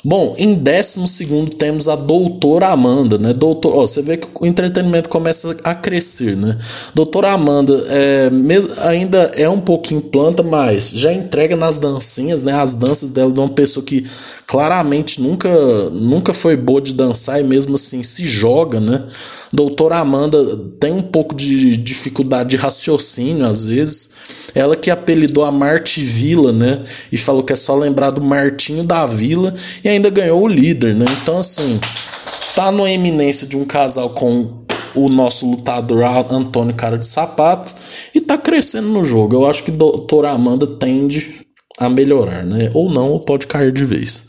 Bom, 0.09 0.37
em 0.39 0.55
décimo 0.55 1.05
segundo 1.05 1.51
temos 1.51 1.89
a 1.89 1.97
Doutora 1.97 2.69
Amanda, 2.69 3.19
né? 3.19 3.33
Doutor, 3.33 3.75
ó, 3.75 3.81
você 3.85 4.01
vê 4.01 4.17
que 4.17 4.29
o 4.41 4.47
entretenimento 4.47 5.09
começa 5.09 5.57
a 5.65 5.75
crescer, 5.75 6.37
né? 6.37 6.57
Doutora 6.95 7.33
Amanda 7.33 7.75
é, 7.89 8.31
ainda 8.89 9.19
é 9.35 9.49
um 9.49 9.61
pouquinho 9.61 10.01
planta, 10.01 10.45
mas 10.45 10.91
já 10.91 11.13
entrega 11.13 11.57
nas 11.57 11.79
dancinhas, 11.79 12.45
né? 12.45 12.53
As 12.53 12.73
danças 12.73 13.11
dela 13.11 13.33
de 13.33 13.41
uma 13.41 13.49
pessoa 13.49 13.85
que 13.85 14.07
claramente 14.47 15.21
nunca, 15.21 15.51
nunca 15.91 16.33
foi 16.33 16.57
boa 16.57 16.81
de 16.81 16.95
dançar 16.95 17.41
e 17.41 17.43
mesmo 17.43 17.75
assim 17.75 18.05
se 18.05 18.29
joga, 18.29 18.79
né? 18.79 19.03
Doutora 19.53 19.97
Amanda 19.97 20.39
tem 20.79 20.93
um 20.93 21.03
pouco 21.03 21.35
de 21.35 21.77
dificuldade 21.77 22.51
de 22.51 22.57
raciocínio 22.57 23.45
às 23.45 23.67
vezes. 23.67 24.11
Ela 24.55 24.77
que 24.77 24.89
apelidou 24.89 25.45
a 25.45 25.51
Marte 25.51 26.01
Vila, 26.01 26.53
né? 26.53 26.85
E 27.11 27.19
falou 27.19 27.43
que 27.43 27.53
é 27.53 27.57
só 27.57 27.75
lembrar 27.75 28.11
do 28.11 28.23
Martinho 28.23 28.85
da 28.85 29.05
Vila 29.05 29.53
e 29.83 29.96
ainda 29.97 30.11
ganhou 30.11 30.43
o 30.43 30.49
líder, 30.49 30.95
né? 30.95 31.05
Então, 31.23 31.39
assim, 31.39 31.79
tá 32.55 32.71
numa 32.71 32.91
eminência 32.91 33.47
de 33.47 33.57
um 33.57 33.65
casal 33.65 34.11
com 34.11 34.65
o 34.95 35.09
nosso 35.09 35.51
lutador 35.51 36.05
Antônio 36.31 36.75
Cara 36.75 36.97
de 36.97 37.07
Sapato 37.07 37.75
e 38.15 38.21
tá 38.21 38.39
crescendo 38.39 38.89
no 38.89 39.05
jogo. 39.05 39.35
Eu 39.35 39.47
acho 39.47 39.65
que 39.65 39.71
Doutora 39.71 40.31
Amanda 40.31 40.67
tende 40.67 41.47
a 41.79 41.91
melhorar, 41.91 42.45
né? 42.45 42.71
Ou 42.73 42.91
não, 42.91 43.11
ou 43.11 43.21
pode 43.21 43.47
cair 43.47 43.73
de 43.73 43.85
vez. 43.85 44.27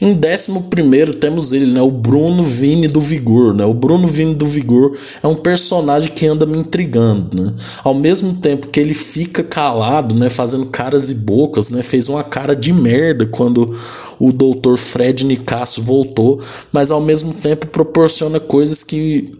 Em 0.00 0.14
décimo 0.14 0.62
primeiro 0.64 1.12
temos 1.12 1.52
ele, 1.52 1.66
né? 1.66 1.82
O 1.82 1.90
Bruno 1.90 2.42
Vini 2.42 2.88
do 2.88 3.00
Vigor, 3.00 3.52
né? 3.52 3.64
O 3.64 3.74
Bruno 3.74 4.08
Vini 4.08 4.34
do 4.34 4.46
Vigor 4.46 4.96
é 5.22 5.26
um 5.26 5.36
personagem 5.36 6.10
que 6.10 6.26
anda 6.26 6.46
me 6.46 6.58
intrigando, 6.58 7.42
né? 7.42 7.52
Ao 7.84 7.94
mesmo 7.94 8.34
tempo 8.34 8.68
que 8.68 8.80
ele 8.80 8.94
fica 8.94 9.44
calado, 9.44 10.14
né? 10.14 10.30
Fazendo 10.30 10.66
caras 10.66 11.10
e 11.10 11.14
bocas, 11.14 11.68
né? 11.68 11.82
Fez 11.82 12.08
uma 12.08 12.24
cara 12.24 12.56
de 12.56 12.72
merda 12.72 13.26
quando 13.26 13.70
o 14.18 14.32
Dr. 14.32 14.76
Fred 14.76 15.26
Nicasso 15.26 15.82
voltou, 15.82 16.40
mas 16.72 16.90
ao 16.90 17.00
mesmo 17.00 17.34
tempo 17.34 17.66
proporciona 17.66 18.40
coisas 18.40 18.82
que 18.82 19.38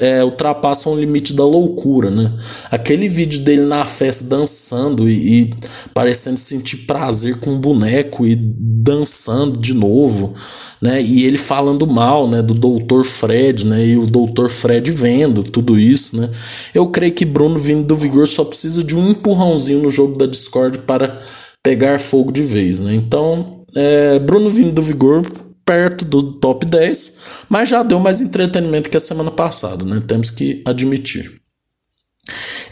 é, 0.00 0.22
ultrapassam 0.22 0.92
o 0.92 1.00
limite 1.00 1.32
da 1.32 1.44
loucura, 1.44 2.10
né? 2.10 2.30
Aquele 2.70 3.08
vídeo 3.08 3.40
dele 3.40 3.62
na 3.62 3.86
festa 3.86 4.24
dançando 4.24 5.08
e, 5.08 5.42
e, 5.42 5.54
parecendo 5.94 6.38
sentir 6.38 6.78
prazer 6.78 7.38
com 7.40 7.50
um 7.50 7.60
boneco 7.60 8.26
e 8.26 8.36
dançando 8.36 9.56
de 9.58 9.72
novo, 9.72 10.32
né? 10.80 11.00
E 11.00 11.24
ele 11.24 11.38
falando 11.38 11.86
mal, 11.86 12.28
né? 12.28 12.42
Do 12.42 12.54
Dr. 12.54 13.02
Fred, 13.02 13.66
né? 13.66 13.84
E 13.86 13.96
o 13.96 14.06
Dr. 14.06 14.48
Fred 14.48 14.90
vendo 14.92 15.42
tudo 15.42 15.78
isso, 15.78 16.20
né? 16.20 16.28
Eu 16.74 16.88
creio 16.88 17.12
que 17.12 17.24
Bruno 17.24 17.58
vindo 17.58 17.84
do 17.84 17.96
Vigor 17.96 18.26
só 18.26 18.44
precisa 18.44 18.84
de 18.84 18.94
um 18.94 19.08
empurrãozinho 19.08 19.82
no 19.82 19.90
jogo 19.90 20.18
da 20.18 20.26
Discord 20.26 20.80
para 20.80 21.18
pegar 21.62 21.98
fogo 21.98 22.30
de 22.30 22.42
vez, 22.42 22.78
né? 22.78 22.94
Então, 22.94 23.64
é, 23.74 24.18
Bruno 24.18 24.50
vindo 24.50 24.72
do 24.72 24.82
Vigor 24.82 25.24
perto 25.68 26.06
do 26.06 26.32
top 26.32 26.64
10, 26.64 27.44
mas 27.50 27.68
já 27.68 27.82
deu 27.82 28.00
mais 28.00 28.22
entretenimento 28.22 28.88
que 28.88 28.96
a 28.96 29.00
semana 29.00 29.30
passada, 29.30 29.84
né? 29.84 30.02
Temos 30.06 30.30
que 30.30 30.62
admitir. 30.64 31.30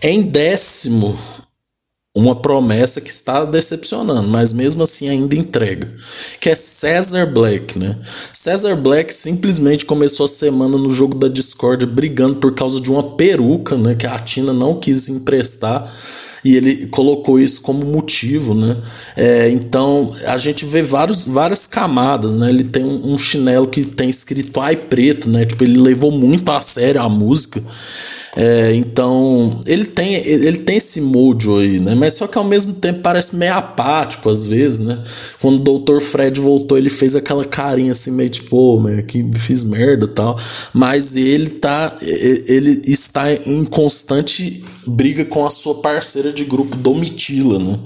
Em 0.01 0.23
décimo, 0.23 1.15
uma 2.17 2.35
promessa 2.35 2.99
que 2.99 3.11
está 3.11 3.45
decepcionando, 3.45 4.27
mas 4.27 4.51
mesmo 4.51 4.83
assim 4.83 5.07
ainda 5.07 5.37
entrega, 5.37 5.87
que 6.41 6.49
é 6.49 6.55
Cesar 6.55 7.31
Black, 7.31 7.79
né? 7.79 7.95
Cesar 8.33 8.75
Black 8.75 9.13
simplesmente 9.13 9.85
começou 9.85 10.25
a 10.25 10.29
semana 10.29 10.79
no 10.79 10.89
jogo 10.89 11.15
da 11.15 11.29
Discord 11.29 11.85
brigando 11.85 12.37
por 12.37 12.55
causa 12.55 12.81
de 12.81 12.91
uma 12.91 13.03
peruca, 13.03 13.77
né, 13.77 13.95
que 13.95 14.07
a 14.07 14.19
Tina 14.19 14.55
não 14.55 14.81
quis 14.81 15.11
emprestar 15.11 15.85
e 16.43 16.57
ele 16.57 16.87
colocou 16.87 17.39
isso 17.39 17.61
como 17.61 17.85
motivo, 17.85 18.55
né? 18.55 18.77
É, 19.15 19.51
então 19.51 20.11
a 20.29 20.39
gente 20.39 20.65
vê 20.65 20.81
vários, 20.81 21.27
várias 21.27 21.67
camadas, 21.67 22.39
né? 22.39 22.49
Ele 22.49 22.65
tem 22.65 22.85
um, 22.85 23.13
um 23.13 23.19
chinelo 23.19 23.67
que 23.67 23.85
tem 23.85 24.09
escrito 24.09 24.59
ai 24.61 24.77
preto, 24.77 25.29
né? 25.29 25.45
Tipo 25.45 25.65
ele 25.65 25.79
levou 25.79 26.11
muito 26.11 26.51
a 26.51 26.63
sério 26.63 27.03
a 27.03 27.09
música, 27.09 27.63
é, 28.37 28.73
então 28.75 29.61
ele 29.67 29.85
tem 29.85 30.15
ele 30.15 30.59
tem 30.59 30.77
esse 30.77 31.01
mojo 31.01 31.59
aí, 31.59 31.79
né? 31.79 31.95
mas 32.06 32.06
só 32.11 32.27
que 32.27 32.39
ao 32.39 32.45
mesmo 32.45 32.75
tempo 32.75 33.01
parece 33.01 33.37
meio 33.37 33.55
apático 33.55 34.31
às 34.31 34.45
vezes, 34.45 34.79
né? 34.79 35.03
Quando 35.41 35.75
o 35.75 35.79
Dr. 35.79 36.01
Fred 36.01 36.41
voltou, 36.41 36.77
ele 36.77 36.91
fez 36.91 37.15
aquela 37.15 37.45
carinha 37.45 37.93
assim, 37.93 38.11
meio 38.11 38.31
tipo, 38.31 38.57
oh, 38.57 39.03
que 39.05 39.25
fiz 39.35 39.65
merda 39.65 40.07
tal. 40.07 40.37
Mas 40.73 41.17
ele 41.17 41.49
tá. 41.49 41.95
Ele 42.49 42.81
está 42.87 43.33
em 43.33 43.65
constante 43.65 44.63
briga 44.87 45.25
com 45.25 45.45
a 45.45 45.51
sua 45.51 45.77
parceira 45.77 46.33
de 46.33 46.45
grupo, 46.45 46.77
Domitila, 46.77 47.59
né? 47.59 47.79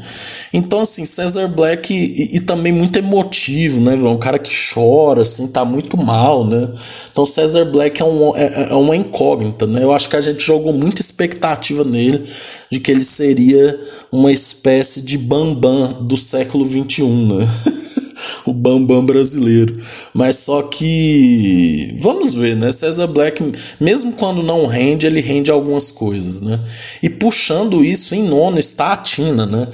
Então, 0.53 0.81
assim, 0.81 1.05
Cesar 1.05 1.49
Black 1.49 1.93
e, 1.93 2.37
e 2.37 2.41
também 2.41 2.73
muito 2.73 2.99
emotivo, 2.99 3.81
né? 3.81 3.95
Um 3.95 4.19
cara 4.19 4.39
que 4.39 4.53
chora, 4.73 5.23
assim, 5.23 5.49
tá 5.49 5.65
muito 5.65 5.97
mal, 5.97 6.47
né? 6.47 6.71
Então, 7.11 7.25
Cesar 7.25 7.65
Black 7.65 8.00
é, 8.00 8.05
um, 8.05 8.37
é, 8.37 8.69
é 8.71 8.75
uma 8.75 8.97
incógnita, 8.97 9.67
né? 9.67 9.83
Eu 9.83 9.93
acho 9.93 10.09
que 10.09 10.17
a 10.17 10.21
gente 10.21 10.45
jogou 10.45 10.73
muita 10.73 11.00
expectativa 11.00 11.85
nele 11.85 12.23
de 12.71 12.79
que 12.79 12.91
ele 12.91 13.05
seria 13.05 13.81
uma 14.12 14.33
espécie 14.33 15.02
de 15.02 15.17
bambam 15.17 16.02
do 16.02 16.17
século 16.17 16.64
XXI, 16.64 17.05
né? 17.05 17.47
o 18.50 18.54
bambam 18.54 19.04
brasileiro. 19.04 19.76
Mas 20.12 20.37
só 20.37 20.62
que 20.62 21.95
vamos 21.97 22.35
ver, 22.35 22.57
né? 22.57 22.71
César 22.73 23.07
Black, 23.07 23.42
mesmo 23.80 24.12
quando 24.12 24.42
não 24.42 24.66
rende, 24.66 25.07
ele 25.07 25.21
rende 25.21 25.50
algumas 25.50 25.90
coisas, 25.90 26.40
né? 26.40 26.61
E 27.02 27.09
puxando 27.09 27.85
isso 27.85 28.14
em 28.14 28.23
nono 28.23 28.59
está 28.59 28.92
a 28.92 28.97
Tina, 28.97 29.47
né? 29.47 29.69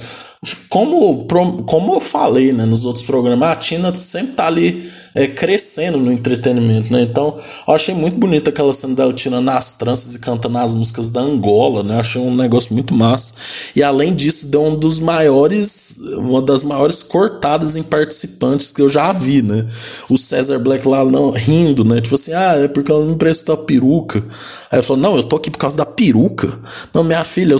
Como, 0.69 1.25
como 1.65 1.95
eu 1.95 1.99
falei 1.99 2.53
né, 2.53 2.63
nos 2.65 2.85
outros 2.85 3.03
programas, 3.03 3.49
a 3.49 3.55
Tina 3.55 3.95
sempre 3.95 4.33
tá 4.33 4.45
ali 4.45 4.87
é, 5.15 5.25
crescendo 5.27 5.97
no 5.97 6.11
entretenimento, 6.11 6.93
né? 6.93 7.01
Então, 7.01 7.35
eu 7.67 7.73
achei 7.73 7.95
muito 7.95 8.19
bonita 8.19 8.51
aquela 8.51 8.71
cena 8.71 8.93
dela 8.93 9.11
tirando 9.13 9.49
as 9.49 9.73
tranças 9.73 10.13
e 10.13 10.19
cantando 10.19 10.59
as 10.59 10.75
músicas 10.75 11.09
da 11.09 11.21
Angola, 11.21 11.81
né? 11.81 11.99
Achei 11.99 12.21
um 12.21 12.35
negócio 12.35 12.71
muito 12.71 12.93
massa. 12.93 13.33
E 13.75 13.81
além 13.81 14.13
disso, 14.13 14.47
deu 14.47 14.63
um 14.63 14.77
dos 14.77 14.99
maiores, 14.99 15.97
uma 16.17 16.41
das 16.41 16.61
maiores 16.61 17.01
cortadas 17.01 17.75
em 17.75 17.81
participantes 17.81 18.66
que 18.71 18.81
eu 18.81 18.89
já 18.89 19.11
vi, 19.11 19.41
né? 19.41 19.65
O 20.09 20.17
César 20.17 20.59
Black 20.59 20.87
lá 20.87 21.03
não, 21.03 21.31
rindo, 21.31 21.83
né? 21.83 22.01
Tipo 22.01 22.15
assim, 22.15 22.33
ah, 22.33 22.55
é 22.57 22.67
porque 22.67 22.91
ela 22.91 23.05
me 23.05 23.13
emprestou 23.13 23.55
a 23.55 23.57
peruca. 23.57 24.23
Aí 24.71 24.79
eu 24.79 24.83
falou, 24.83 25.01
não, 25.01 25.17
eu 25.17 25.23
tô 25.23 25.35
aqui 25.35 25.51
por 25.51 25.57
causa 25.57 25.77
da 25.77 25.85
peruca. 25.85 26.51
Não, 26.93 27.03
minha 27.03 27.23
filha, 27.23 27.55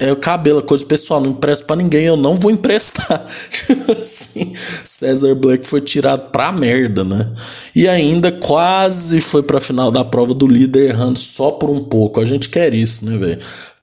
é 0.00 0.12
o 0.12 0.16
cabelo, 0.16 0.62
coisa 0.62 0.84
pessoal, 0.84 1.20
não 1.20 1.30
empresto 1.30 1.66
pra 1.66 1.76
ninguém, 1.76 2.04
eu 2.04 2.16
não 2.16 2.34
vou 2.34 2.50
emprestar. 2.50 3.24
tipo 3.50 3.92
assim, 3.92 4.52
César 4.54 5.34
Black 5.34 5.66
foi 5.66 5.80
tirado 5.80 6.30
pra 6.30 6.52
merda, 6.52 7.04
né? 7.04 7.30
E 7.74 7.88
ainda 7.88 8.32
quase 8.32 9.20
foi 9.20 9.42
pra 9.42 9.60
final 9.60 9.90
da 9.90 10.04
prova 10.04 10.34
do 10.34 10.46
líder 10.46 10.90
errando 10.90 11.18
só 11.18 11.52
por 11.52 11.70
um 11.70 11.84
pouco. 11.84 12.20
A 12.20 12.24
gente 12.24 12.48
quer 12.48 12.74
isso, 12.74 13.04
né, 13.04 13.16
velho? 13.16 13.38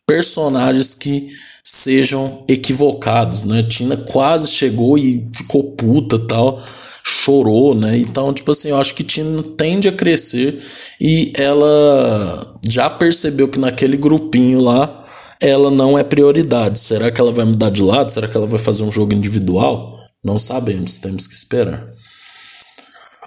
Personagens 0.05 0.93
que 0.93 1.29
sejam 1.67 2.43
equivocados, 2.47 3.43
né? 3.43 3.63
Tina 3.63 3.97
quase 3.97 4.51
chegou 4.51 4.99
e 4.99 5.25
ficou 5.33 5.71
puta 5.71 6.19
tal, 6.19 6.61
chorou, 7.03 7.73
né? 7.73 7.97
Então, 7.97 8.31
tipo 8.31 8.51
assim, 8.51 8.69
eu 8.69 8.77
acho 8.77 8.93
que 8.93 9.03
Tina 9.03 9.41
tende 9.57 9.87
a 9.87 9.91
crescer 9.91 10.63
e 11.01 11.33
ela 11.35 12.53
já 12.69 12.87
percebeu 12.87 13.47
que 13.47 13.57
naquele 13.57 13.97
grupinho 13.97 14.61
lá 14.61 15.03
ela 15.41 15.71
não 15.71 15.97
é 15.97 16.03
prioridade. 16.03 16.79
Será 16.79 17.11
que 17.11 17.19
ela 17.19 17.31
vai 17.31 17.45
mudar 17.45 17.71
de 17.71 17.81
lado? 17.81 18.11
Será 18.11 18.27
que 18.27 18.37
ela 18.37 18.45
vai 18.45 18.59
fazer 18.59 18.83
um 18.83 18.91
jogo 18.91 19.15
individual? 19.15 19.99
Não 20.23 20.37
sabemos, 20.37 20.99
temos 20.99 21.25
que 21.25 21.33
esperar. 21.33 21.83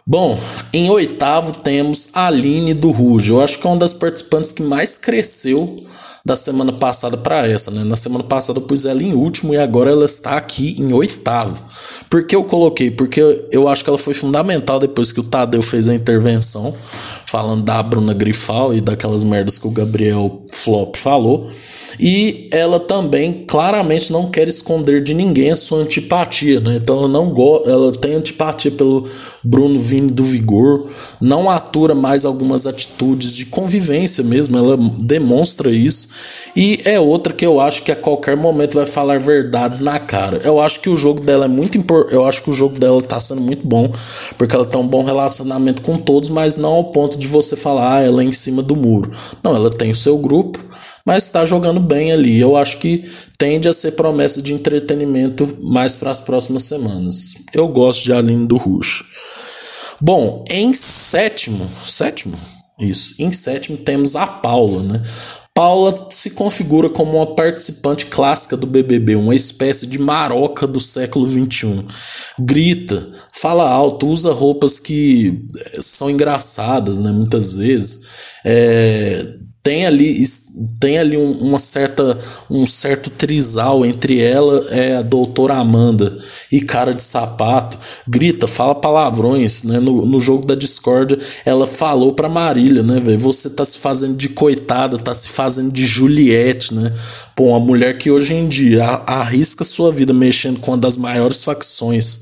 Bom, 0.06 0.38
em 0.72 0.88
oitavo 0.88 1.52
temos 1.58 2.10
a 2.14 2.28
Aline 2.28 2.72
do 2.72 2.92
Ruge. 2.92 3.30
Eu 3.30 3.42
acho 3.42 3.58
que 3.58 3.66
é 3.66 3.70
uma 3.70 3.76
das 3.76 3.92
participantes 3.92 4.52
que 4.52 4.62
mais 4.62 4.96
cresceu 4.96 5.76
da 6.28 6.36
semana 6.36 6.74
passada 6.74 7.16
para 7.16 7.48
essa, 7.48 7.70
né? 7.70 7.82
Na 7.84 7.96
semana 7.96 8.22
passada 8.22 8.58
eu 8.58 8.62
pus 8.62 8.84
ela 8.84 9.02
em 9.02 9.14
último 9.14 9.54
e 9.54 9.56
agora 9.56 9.90
ela 9.90 10.04
está 10.04 10.36
aqui 10.36 10.76
em 10.78 10.92
oitavo. 10.92 11.62
Por 12.10 12.26
que 12.26 12.36
eu 12.36 12.44
coloquei? 12.44 12.90
Porque 12.90 13.46
eu 13.50 13.66
acho 13.66 13.82
que 13.82 13.88
ela 13.88 13.98
foi 13.98 14.12
fundamental 14.12 14.78
depois 14.78 15.10
que 15.10 15.20
o 15.20 15.22
Tadeu 15.22 15.62
fez 15.62 15.88
a 15.88 15.94
intervenção, 15.94 16.74
falando 17.24 17.62
da 17.62 17.82
Bruna 17.82 18.12
Grifal 18.12 18.74
e 18.74 18.82
daquelas 18.82 19.24
merdas 19.24 19.56
que 19.56 19.66
o 19.66 19.70
Gabriel 19.70 20.42
Flop 20.52 20.96
falou. 20.96 21.48
E 21.98 22.50
ela 22.52 22.78
também 22.78 23.46
claramente 23.48 24.12
não 24.12 24.30
quer 24.30 24.48
esconder 24.48 25.02
de 25.02 25.14
ninguém 25.14 25.50
a 25.50 25.56
sua 25.56 25.78
antipatia, 25.78 26.60
né? 26.60 26.76
Então 26.76 26.98
ela 26.98 27.08
não 27.08 27.32
ela 27.64 27.90
tem 27.92 28.14
antipatia 28.14 28.70
pelo 28.70 29.02
Bruno 29.42 29.78
Vini 29.78 30.10
do 30.10 30.22
Vigor, 30.22 30.86
não 31.22 31.48
atura 31.68 31.94
mais 31.94 32.24
algumas 32.24 32.66
atitudes 32.66 33.36
de 33.36 33.46
convivência 33.46 34.24
mesmo, 34.24 34.56
ela 34.56 34.76
demonstra 35.02 35.70
isso. 35.70 36.08
E 36.56 36.80
é 36.84 36.98
outra 36.98 37.32
que 37.32 37.44
eu 37.44 37.60
acho 37.60 37.82
que 37.82 37.92
a 37.92 37.96
qualquer 37.96 38.36
momento 38.36 38.74
vai 38.74 38.86
falar 38.86 39.20
verdades 39.20 39.80
na 39.80 39.98
cara. 40.00 40.38
Eu 40.38 40.60
acho 40.60 40.80
que 40.80 40.88
o 40.88 40.96
jogo 40.96 41.20
dela 41.20 41.44
é 41.44 41.48
muito 41.48 41.76
importante, 41.76 42.14
eu 42.14 42.24
acho 42.24 42.42
que 42.42 42.50
o 42.50 42.52
jogo 42.52 42.78
dela 42.78 43.02
tá 43.02 43.20
sendo 43.20 43.42
muito 43.42 43.66
bom, 43.66 43.92
porque 44.38 44.56
ela 44.56 44.64
tem 44.64 44.80
um 44.80 44.86
bom 44.86 45.04
relacionamento 45.04 45.82
com 45.82 45.98
todos, 45.98 46.30
mas 46.30 46.56
não 46.56 46.70
ao 46.70 46.84
ponto 46.84 47.18
de 47.18 47.26
você 47.26 47.54
falar, 47.54 47.98
ah, 47.98 48.02
ela 48.02 48.22
é 48.22 48.24
em 48.24 48.32
cima 48.32 48.62
do 48.62 48.74
muro. 48.74 49.10
Não, 49.42 49.54
ela 49.54 49.70
tem 49.70 49.90
o 49.90 49.94
seu 49.94 50.16
grupo, 50.18 50.58
mas 51.04 51.24
está 51.24 51.44
jogando 51.44 51.80
bem 51.80 52.12
ali. 52.12 52.40
Eu 52.40 52.56
acho 52.56 52.78
que 52.78 53.04
tende 53.36 53.68
a 53.68 53.72
ser 53.72 53.92
promessa 53.92 54.40
de 54.40 54.54
entretenimento 54.54 55.56
mais 55.60 55.94
para 55.94 56.10
as 56.10 56.20
próximas 56.20 56.62
semanas. 56.64 57.34
Eu 57.52 57.68
gosto 57.68 58.04
de 58.04 58.12
Aline 58.12 58.46
do 58.46 58.56
Rush. 58.56 59.04
Bom, 60.00 60.44
em 60.50 60.72
sétimo, 60.74 61.68
sétimo, 61.68 62.38
isso. 62.78 63.14
Em 63.18 63.32
sétimo 63.32 63.76
temos 63.76 64.14
a 64.14 64.26
Paula, 64.26 64.82
né? 64.82 65.02
Paula 65.58 66.06
se 66.10 66.30
configura 66.30 66.88
como 66.88 67.16
uma 67.16 67.34
participante 67.34 68.06
clássica 68.06 68.56
do 68.56 68.64
BBB, 68.64 69.16
uma 69.16 69.34
espécie 69.34 69.88
de 69.88 69.98
maroca 69.98 70.68
do 70.68 70.78
século 70.78 71.26
XXI. 71.26 71.84
Grita, 72.38 73.10
fala 73.32 73.68
alto, 73.68 74.06
usa 74.06 74.32
roupas 74.32 74.78
que 74.78 75.44
eh, 75.74 75.82
são 75.82 76.08
engraçadas, 76.08 77.00
né? 77.00 77.10
Muitas 77.10 77.54
vezes. 77.54 78.02
É, 78.44 79.37
tem 79.68 79.84
ali, 79.84 80.24
tem 80.80 80.98
ali 80.98 81.18
um, 81.18 81.30
uma 81.30 81.58
certa, 81.58 82.16
um 82.48 82.66
certo 82.66 83.10
trisal 83.10 83.84
entre 83.84 84.18
ela 84.18 84.64
é 84.70 84.96
a 84.96 85.02
doutora 85.02 85.56
Amanda 85.56 86.16
e 86.50 86.62
cara 86.62 86.94
de 86.94 87.02
sapato, 87.02 87.78
grita, 88.08 88.46
fala 88.46 88.74
palavrões, 88.74 89.64
né? 89.64 89.78
No, 89.78 90.06
no 90.06 90.18
jogo 90.18 90.46
da 90.46 90.54
discórdia, 90.54 91.18
ela 91.44 91.66
falou 91.66 92.14
pra 92.14 92.30
Marília, 92.30 92.82
né? 92.82 92.98
Você 93.18 93.50
tá 93.50 93.62
se 93.62 93.78
fazendo 93.80 94.16
de 94.16 94.30
coitada, 94.30 94.96
tá 94.96 95.14
se 95.14 95.28
fazendo 95.28 95.70
de 95.70 95.86
Juliette, 95.86 96.72
né? 96.72 96.90
Pô, 97.36 97.48
uma 97.48 97.60
mulher 97.60 97.98
que 97.98 98.10
hoje 98.10 98.32
em 98.32 98.48
dia 98.48 98.84
arrisca 99.06 99.64
sua 99.64 99.92
vida 99.92 100.14
mexendo 100.14 100.60
com 100.60 100.70
uma 100.70 100.78
das 100.78 100.96
maiores 100.96 101.44
facções 101.44 102.20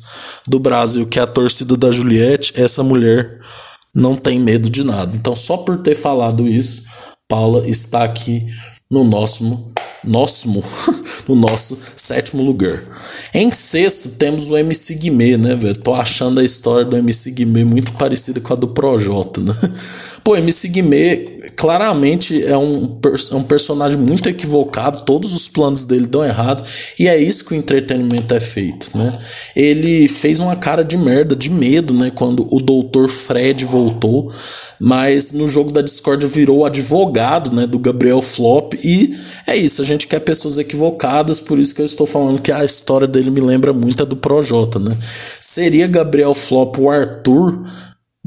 do 0.48 0.58
Brasil, 0.58 1.06
que 1.06 1.20
é 1.20 1.22
a 1.22 1.28
torcida 1.28 1.76
da 1.76 1.92
Juliette, 1.92 2.52
essa 2.56 2.82
mulher 2.82 3.38
não 3.94 4.16
tem 4.16 4.40
medo 4.40 4.68
de 4.68 4.84
nada. 4.84 5.14
Então, 5.14 5.36
só 5.36 5.58
por 5.58 5.78
ter 5.78 5.94
falado 5.94 6.44
isso, 6.46 6.82
Paula 7.28 7.68
está 7.68 8.04
aqui 8.04 8.46
no 8.88 9.02
nosso 9.02 9.72
nosso, 10.04 10.48
no 11.28 11.34
nosso 11.34 11.78
sétimo 11.96 12.42
lugar. 12.42 12.82
Em 13.32 13.52
sexto, 13.52 14.10
temos 14.10 14.50
o 14.50 14.56
MC 14.56 14.94
Guimê, 14.94 15.36
né, 15.36 15.54
velho? 15.54 15.76
Tô 15.78 15.94
achando 15.94 16.40
a 16.40 16.44
história 16.44 16.84
do 16.84 16.96
MC 16.96 17.30
Guimê 17.30 17.64
muito 17.64 17.92
parecida 17.92 18.40
com 18.40 18.52
a 18.52 18.56
do 18.56 18.68
Projota, 18.68 19.40
né? 19.40 19.52
Pô, 20.22 20.36
MC 20.36 20.68
Guimê 20.68 21.36
claramente 21.56 22.44
é 22.44 22.56
um, 22.56 22.98
é 23.30 23.34
um 23.34 23.42
personagem 23.42 23.98
muito 23.98 24.28
equivocado, 24.28 25.04
todos 25.04 25.32
os 25.32 25.48
planos 25.48 25.84
dele 25.84 26.06
dão 26.06 26.24
errado, 26.24 26.62
e 26.98 27.08
é 27.08 27.16
isso 27.16 27.44
que 27.44 27.54
o 27.54 27.56
entretenimento 27.56 28.34
é 28.34 28.40
feito, 28.40 28.96
né? 28.96 29.16
Ele 29.54 30.08
fez 30.08 30.38
uma 30.40 30.56
cara 30.56 30.82
de 30.82 30.96
merda, 30.96 31.36
de 31.36 31.50
medo, 31.50 31.94
né, 31.94 32.10
quando 32.14 32.46
o 32.50 32.58
doutor 32.58 33.08
Fred 33.08 33.64
voltou, 33.64 34.30
mas 34.78 35.32
no 35.32 35.46
jogo 35.46 35.72
da 35.72 35.80
Discord 35.80 36.26
virou 36.26 36.64
advogado, 36.64 37.54
né, 37.54 37.66
do 37.66 37.78
Gabriel 37.78 38.20
Flop, 38.22 38.74
e 38.82 39.16
é 39.46 39.56
isso, 39.56 39.82
gente 39.86 40.06
quer 40.06 40.20
pessoas 40.20 40.58
equivocadas, 40.58 41.40
por 41.40 41.58
isso 41.58 41.74
que 41.74 41.80
eu 41.80 41.86
estou 41.86 42.06
falando 42.06 42.42
que 42.42 42.52
a 42.52 42.64
história 42.64 43.06
dele 43.06 43.30
me 43.30 43.40
lembra 43.40 43.72
muito 43.72 44.02
a 44.02 44.06
do 44.06 44.16
Projota, 44.16 44.78
né? 44.78 44.96
Seria 45.00 45.86
Gabriel 45.86 46.34
Flop 46.34 46.78
o 46.78 46.90
Arthur 46.90 47.64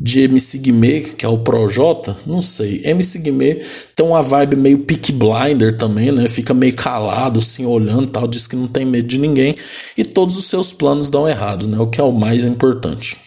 de 0.02 0.22
MC 0.22 0.60
Guimê, 0.60 1.02
que 1.02 1.26
é 1.26 1.30
o 1.30 1.38
Projota? 1.38 2.16
Não 2.26 2.42
sei. 2.42 2.82
MC 2.86 3.20
Guimê 3.20 3.62
tem 3.96 4.06
uma 4.06 4.24
vibe 4.24 4.56
meio 4.56 4.80
Peak 4.80 5.12
Blinder 5.12 5.78
também, 5.78 6.12
né? 6.12 6.28
Fica 6.30 6.54
meio 6.54 6.74
calado, 6.74 7.40
assim, 7.40 7.66
olhando 7.66 8.08
tal, 8.08 8.28
diz 8.28 8.48
que 8.48 8.56
não 8.56 8.68
tem 8.68 8.86
medo 8.86 9.08
de 9.08 9.20
ninguém 9.20 9.54
e 9.98 10.06
todos 10.06 10.38
os 10.38 10.46
seus 10.46 10.72
planos 10.72 11.10
dão 11.10 11.28
errado, 11.28 11.68
né? 11.68 11.78
O 11.80 11.88
que 11.88 12.00
é 12.00 12.04
o 12.04 12.12
mais 12.12 12.46
importante. 12.46 13.18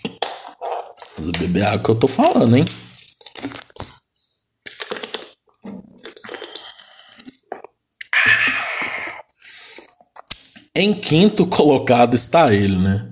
Mas 1.16 1.28
beber 1.30 1.64
água 1.64 1.78
que 1.78 1.90
eu 1.90 1.94
tô 1.94 2.08
falando, 2.08 2.56
hein? 2.56 2.64
Em 10.74 10.94
quinto 10.94 11.46
colocado 11.46 12.14
está 12.14 12.52
ele, 12.54 12.76
né? 12.76 13.06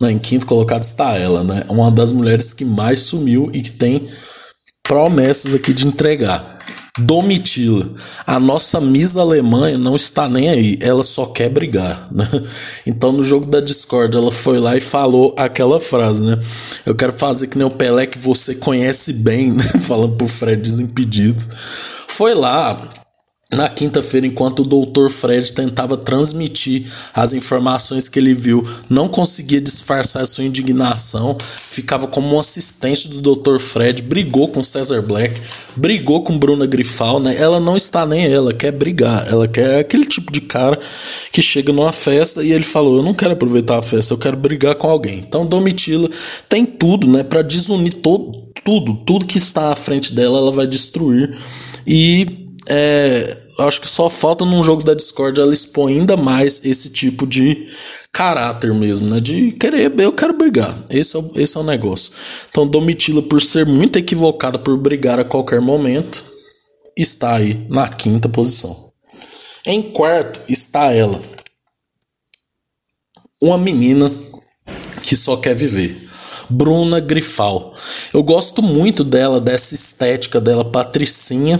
Não, 0.00 0.10
em 0.10 0.18
quinto 0.18 0.46
colocado 0.46 0.82
está 0.82 1.16
ela, 1.16 1.44
né? 1.44 1.62
Uma 1.68 1.92
das 1.92 2.10
mulheres 2.10 2.52
que 2.52 2.64
mais 2.64 3.00
sumiu 3.00 3.50
e 3.54 3.62
que 3.62 3.70
tem 3.70 4.02
promessas 4.82 5.54
aqui 5.54 5.72
de 5.72 5.86
entregar. 5.86 6.58
Domitila, 6.98 7.88
a 8.26 8.40
nossa 8.40 8.80
Miss 8.80 9.16
Alemanha 9.16 9.78
não 9.78 9.94
está 9.94 10.28
nem 10.28 10.48
aí, 10.48 10.78
ela 10.82 11.04
só 11.04 11.26
quer 11.26 11.48
brigar, 11.48 12.08
né? 12.10 12.28
Então 12.84 13.12
no 13.12 13.22
jogo 13.22 13.46
da 13.46 13.60
Discord 13.60 14.16
ela 14.16 14.32
foi 14.32 14.58
lá 14.58 14.76
e 14.76 14.80
falou 14.80 15.32
aquela 15.38 15.78
frase, 15.78 16.22
né? 16.22 16.36
Eu 16.84 16.96
quero 16.96 17.12
fazer 17.12 17.46
que 17.46 17.56
nem 17.56 17.66
o 17.66 17.70
Pelé 17.70 18.06
que 18.06 18.18
você 18.18 18.56
conhece 18.56 19.12
bem, 19.12 19.52
né? 19.54 19.62
Falando 19.62 20.16
pro 20.16 20.26
Fred 20.26 20.60
Desimpedido. 20.60 21.40
Foi 22.08 22.34
lá, 22.34 22.76
na 23.50 23.66
quinta-feira, 23.66 24.26
enquanto 24.26 24.60
o 24.60 24.66
doutor 24.66 25.08
Fred 25.08 25.54
tentava 25.54 25.96
transmitir 25.96 26.84
as 27.14 27.32
informações 27.32 28.06
que 28.06 28.18
ele 28.18 28.34
viu, 28.34 28.62
não 28.90 29.08
conseguia 29.08 29.58
disfarçar 29.58 30.26
sua 30.26 30.44
indignação, 30.44 31.34
ficava 31.40 32.06
como 32.06 32.36
um 32.36 32.38
assistente 32.38 33.08
do 33.08 33.22
doutor 33.22 33.58
Fred, 33.58 34.02
brigou 34.02 34.48
com 34.48 34.62
Cesar 34.62 35.00
Black, 35.00 35.40
brigou 35.74 36.22
com 36.22 36.38
Bruna 36.38 36.66
Grifal, 36.66 37.20
né? 37.20 37.36
Ela 37.38 37.58
não 37.58 37.74
está 37.74 38.04
nem 38.04 38.26
ela, 38.26 38.52
quer 38.52 38.70
brigar, 38.70 39.26
ela 39.26 39.48
quer 39.48 39.78
aquele 39.80 40.04
tipo 40.04 40.30
de 40.30 40.42
cara 40.42 40.78
que 41.32 41.40
chega 41.40 41.72
numa 41.72 41.92
festa 41.92 42.44
e 42.44 42.52
ele 42.52 42.64
falou: 42.64 42.98
Eu 42.98 43.02
não 43.02 43.14
quero 43.14 43.32
aproveitar 43.32 43.78
a 43.78 43.82
festa, 43.82 44.12
eu 44.12 44.18
quero 44.18 44.36
brigar 44.36 44.74
com 44.74 44.90
alguém. 44.90 45.20
Então, 45.20 45.46
Domitila 45.46 46.10
tem 46.50 46.66
tudo, 46.66 47.08
né, 47.08 47.22
para 47.22 47.40
desunir 47.40 47.96
todo, 47.96 48.30
tudo, 48.62 48.94
tudo 49.06 49.24
que 49.24 49.38
está 49.38 49.72
à 49.72 49.76
frente 49.76 50.12
dela, 50.12 50.36
ela 50.36 50.52
vai 50.52 50.66
destruir. 50.66 51.34
E 51.86 52.46
é, 52.68 53.38
acho 53.60 53.80
que 53.80 53.88
só 53.88 54.10
falta 54.10 54.44
num 54.44 54.62
jogo 54.62 54.84
da 54.84 54.94
Discord 54.94 55.40
ela 55.40 55.52
expor 55.52 55.88
ainda 55.88 56.16
mais 56.16 56.64
esse 56.64 56.90
tipo 56.90 57.26
de 57.26 57.68
caráter 58.12 58.74
mesmo, 58.74 59.08
né? 59.08 59.20
De 59.20 59.52
querer, 59.52 59.92
eu 59.98 60.12
quero 60.12 60.36
brigar. 60.36 60.76
Esse 60.90 61.16
é 61.16 61.20
esse 61.36 61.56
é 61.56 61.60
o 61.60 61.64
negócio. 61.64 62.12
Então, 62.50 62.66
Domitila, 62.66 63.22
por 63.22 63.40
ser 63.40 63.64
muito 63.64 63.98
equivocada 63.98 64.58
por 64.58 64.76
brigar 64.76 65.18
a 65.18 65.24
qualquer 65.24 65.60
momento, 65.60 66.24
está 66.96 67.36
aí 67.36 67.66
na 67.70 67.88
quinta 67.88 68.28
posição. 68.28 68.76
Em 69.66 69.82
quarto 69.82 70.40
está 70.50 70.92
ela, 70.92 71.20
uma 73.40 73.56
menina 73.56 74.10
que 75.02 75.16
só 75.16 75.36
quer 75.36 75.54
viver. 75.54 75.96
Bruna 76.50 77.00
Grifal. 77.00 77.72
Eu 78.12 78.22
gosto 78.22 78.62
muito 78.62 79.02
dela, 79.02 79.40
dessa 79.40 79.74
estética 79.74 80.40
dela, 80.40 80.64
patricinha 80.64 81.58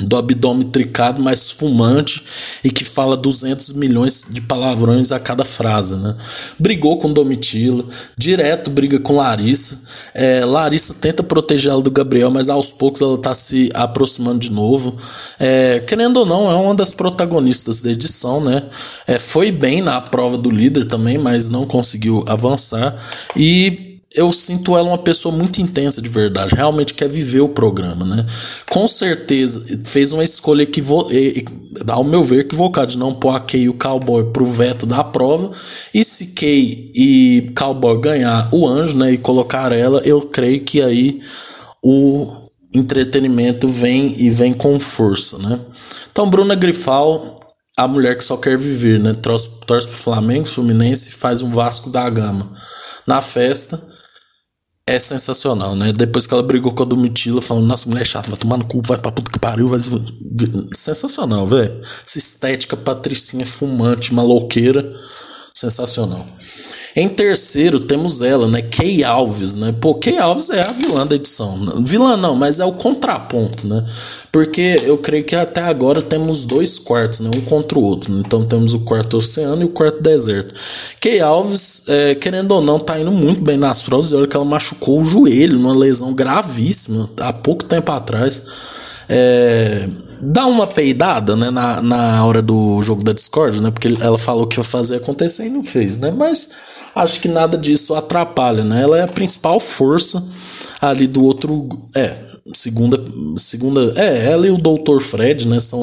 do 0.00 0.16
abdômen 0.16 0.68
tricado, 0.68 1.20
mais 1.20 1.50
fumante 1.52 2.22
e 2.62 2.70
que 2.70 2.84
fala 2.84 3.16
200 3.16 3.72
milhões 3.72 4.26
de 4.28 4.40
palavrões 4.40 5.10
a 5.10 5.18
cada 5.18 5.44
frase, 5.44 5.96
né? 5.96 6.14
Brigou 6.58 6.98
com 6.98 7.12
Domitila, 7.12 7.84
direto 8.16 8.70
briga 8.70 8.98
com 8.98 9.16
Larissa. 9.16 9.80
É, 10.14 10.44
Larissa 10.44 10.94
tenta 10.94 11.22
proteger 11.22 11.72
ela 11.72 11.82
do 11.82 11.90
Gabriel, 11.90 12.30
mas 12.30 12.48
aos 12.48 12.72
poucos 12.72 13.00
ela 13.00 13.18
tá 13.18 13.34
se 13.34 13.70
aproximando 13.74 14.38
de 14.38 14.52
novo. 14.52 14.96
É, 15.38 15.80
querendo 15.80 16.18
ou 16.18 16.26
não, 16.26 16.50
é 16.50 16.54
uma 16.54 16.74
das 16.74 16.92
protagonistas 16.92 17.80
da 17.80 17.90
edição, 17.90 18.40
né? 18.40 18.62
É, 19.06 19.18
foi 19.18 19.50
bem 19.50 19.82
na 19.82 20.00
prova 20.00 20.36
do 20.36 20.50
líder 20.50 20.84
também, 20.84 21.18
mas 21.18 21.50
não 21.50 21.66
conseguiu 21.66 22.24
avançar. 22.26 22.96
E 23.36 23.87
eu 24.14 24.32
sinto 24.32 24.76
ela 24.76 24.88
uma 24.88 24.98
pessoa 24.98 25.34
muito 25.34 25.60
intensa 25.60 26.00
de 26.00 26.08
verdade, 26.08 26.54
realmente 26.54 26.94
quer 26.94 27.08
viver 27.08 27.40
o 27.40 27.48
programa, 27.48 28.06
né? 28.06 28.24
Com 28.70 28.88
certeza 28.88 29.62
fez 29.84 30.12
uma 30.12 30.24
escolha 30.24 30.64
que 30.64 30.80
ao 31.86 32.04
meu 32.04 32.24
ver 32.24 32.40
equivocada 32.40 32.86
de 32.86 32.98
não 32.98 33.14
pôr 33.14 33.36
a 33.36 33.40
Kay 33.40 33.62
e 33.62 33.68
o 33.68 33.74
Cowboy 33.74 34.32
pro 34.32 34.46
veto 34.46 34.86
da 34.86 35.04
prova. 35.04 35.50
E 35.92 36.02
se 36.02 36.28
Kay 36.28 36.90
e 36.94 37.52
Cowboy 37.54 38.00
ganhar 38.00 38.48
o 38.50 38.66
anjo, 38.66 38.96
né, 38.96 39.12
e 39.12 39.18
colocar 39.18 39.72
ela, 39.72 40.00
eu 40.00 40.22
creio 40.22 40.60
que 40.62 40.80
aí 40.80 41.20
o 41.82 42.32
entretenimento 42.74 43.68
vem 43.68 44.14
e 44.18 44.30
vem 44.30 44.54
com 44.54 44.78
força, 44.80 45.36
né? 45.38 45.60
Então 46.10 46.30
Bruna 46.30 46.54
Grifal 46.54 47.34
a 47.76 47.86
mulher 47.86 48.16
que 48.16 48.24
só 48.24 48.36
quer 48.36 48.58
viver, 48.58 48.98
né? 48.98 49.12
Torce, 49.12 49.48
torce 49.64 49.86
pro 49.86 49.96
Flamengo, 49.96 50.46
Fluminense, 50.46 51.12
faz 51.12 51.42
um 51.42 51.50
Vasco 51.50 51.90
da 51.90 52.10
Gama 52.10 52.50
na 53.06 53.22
festa 53.22 53.80
é 54.88 54.98
sensacional, 54.98 55.74
né? 55.74 55.92
Depois 55.92 56.26
que 56.26 56.32
ela 56.32 56.42
brigou 56.42 56.72
com 56.72 56.82
a 56.82 56.86
Domitila, 56.86 57.42
falando, 57.42 57.66
nossa, 57.66 57.88
mulher 57.88 58.06
chata, 58.06 58.30
vai 58.30 58.38
tomar 58.38 58.56
no 58.56 58.66
cu, 58.66 58.80
vai 58.84 58.98
pra 58.98 59.12
puta 59.12 59.30
que 59.30 59.38
pariu, 59.38 59.68
vai. 59.68 59.78
Sensacional, 60.72 61.46
velho. 61.46 61.78
Essa 62.06 62.18
estética 62.18 62.76
patricinha 62.76 63.44
fumante, 63.44 64.14
maloqueira, 64.14 64.90
sensacional. 65.54 66.26
Em 66.98 67.08
terceiro, 67.08 67.78
temos 67.78 68.22
ela, 68.22 68.48
né? 68.48 68.60
Kay 68.60 69.04
Alves, 69.04 69.54
né? 69.54 69.72
Pô, 69.80 69.94
Kay 69.94 70.18
Alves 70.18 70.50
é 70.50 70.60
a 70.60 70.72
vilã 70.72 71.06
da 71.06 71.14
edição. 71.14 71.56
Vilã 71.84 72.16
não, 72.16 72.34
mas 72.34 72.58
é 72.58 72.64
o 72.64 72.72
contraponto, 72.72 73.68
né? 73.68 73.84
Porque 74.32 74.80
eu 74.82 74.98
creio 74.98 75.22
que 75.22 75.36
até 75.36 75.60
agora 75.60 76.02
temos 76.02 76.44
dois 76.44 76.76
quartos, 76.76 77.20
né? 77.20 77.30
Um 77.36 77.40
contra 77.42 77.78
o 77.78 77.84
outro. 77.84 78.12
Então 78.18 78.44
temos 78.44 78.74
o 78.74 78.80
quarto 78.80 79.16
oceano 79.16 79.62
e 79.62 79.66
o 79.66 79.68
quarto 79.68 80.02
deserto. 80.02 80.52
Kay 81.00 81.20
Alves, 81.20 81.84
é, 81.86 82.16
querendo 82.16 82.50
ou 82.50 82.60
não, 82.60 82.80
tá 82.80 82.98
indo 82.98 83.12
muito 83.12 83.44
bem 83.44 83.56
nas 83.56 83.80
provas. 83.80 84.10
E 84.10 84.16
olha 84.16 84.26
que 84.26 84.34
ela 84.34 84.44
machucou 84.44 85.00
o 85.00 85.04
joelho 85.04 85.56
numa 85.56 85.78
lesão 85.78 86.12
gravíssima 86.12 87.08
há 87.20 87.32
pouco 87.32 87.64
tempo 87.64 87.92
atrás. 87.92 88.42
É, 89.08 89.88
dá 90.20 90.46
uma 90.46 90.66
peidada, 90.66 91.36
né, 91.36 91.50
na, 91.50 91.80
na 91.80 92.24
hora 92.24 92.42
do 92.42 92.80
jogo 92.82 93.02
da 93.02 93.12
Discord, 93.12 93.62
né, 93.62 93.70
porque 93.70 93.88
ela 94.00 94.18
falou 94.18 94.46
que 94.46 94.58
ia 94.58 94.64
fazer 94.64 94.96
acontecer 94.96 95.46
e 95.46 95.50
não 95.50 95.62
fez, 95.62 95.96
né, 95.96 96.10
mas 96.10 96.48
acho 96.94 97.20
que 97.20 97.28
nada 97.28 97.56
disso 97.56 97.94
atrapalha, 97.94 98.64
né, 98.64 98.82
ela 98.82 98.98
é 98.98 99.02
a 99.02 99.08
principal 99.08 99.60
força 99.60 100.24
ali 100.80 101.06
do 101.06 101.24
outro, 101.24 101.68
é, 101.96 102.14
segunda, 102.52 103.02
segunda, 103.36 103.92
é, 103.96 104.30
ela 104.30 104.46
e 104.46 104.50
o 104.50 104.58
Dr. 104.58 105.00
Fred, 105.00 105.46
né, 105.46 105.60
são 105.60 105.80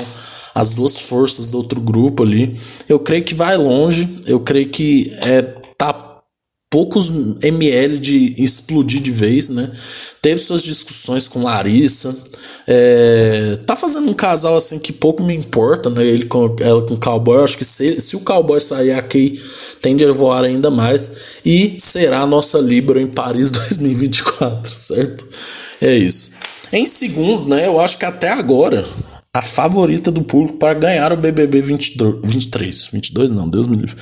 as 0.54 0.74
duas 0.74 0.98
forças 0.98 1.52
do 1.52 1.58
outro 1.58 1.82
grupo 1.82 2.24
ali, 2.24 2.56
eu 2.88 3.00
creio 3.00 3.24
que 3.24 3.36
vai 3.36 3.58
longe, 3.58 4.19
eu 4.26 4.39
creio 4.39 4.69
que 4.69 5.12
é, 5.26 5.64
poucos 6.76 7.10
ml 7.42 7.98
de 7.98 8.36
explodir 8.38 9.02
de 9.02 9.10
vez, 9.10 9.48
né? 9.48 9.72
Teve 10.22 10.42
suas 10.42 10.62
discussões 10.62 11.26
com 11.26 11.42
Larissa. 11.42 12.14
É, 12.68 13.58
tá 13.66 13.78
fazendo 13.78 14.10
um 14.10 14.14
casal 14.14 14.58
assim 14.58 14.78
que 14.78 14.92
pouco 14.92 15.24
me 15.24 15.34
importa, 15.34 15.90
né? 15.90 16.06
Ele 16.06 16.26
com 16.26 16.54
ela 16.60 16.82
com 16.82 16.96
o 16.96 17.00
cowboy. 17.00 17.42
Acho 17.42 17.58
que 17.58 17.64
se, 17.64 18.02
se 18.02 18.18
o 18.18 18.20
cowboy 18.20 18.60
sair, 18.60 18.92
a 18.92 19.02
Kay 19.02 19.40
tende 19.82 20.04
a 20.04 20.12
voar 20.12 20.44
ainda 20.44 20.70
mais. 20.70 21.40
E 21.46 21.78
será 21.80 22.20
a 22.20 22.28
nossa 22.28 22.58
Libra 22.58 23.02
em 23.02 23.08
Paris 23.08 23.52
2024, 23.56 24.70
certo? 24.70 25.26
É 25.80 25.96
isso. 25.96 26.34
Em 26.74 26.86
segundo, 26.86 27.48
né? 27.48 27.68
Eu 27.68 27.80
acho 27.80 27.98
que 27.98 28.04
até 28.04 28.28
agora 28.28 28.84
a 29.36 29.41
favorita 29.41 30.10
do 30.10 30.21
público 30.21 30.58
para 30.58 30.74
ganhar 30.74 31.12
o 31.12 31.17
BBB 31.17 31.62
22, 31.62 32.21
23, 32.24 32.89
22 32.93 33.32
não, 33.32 33.50
Deus 33.50 33.67
me 33.67 33.76
livre, 33.76 33.93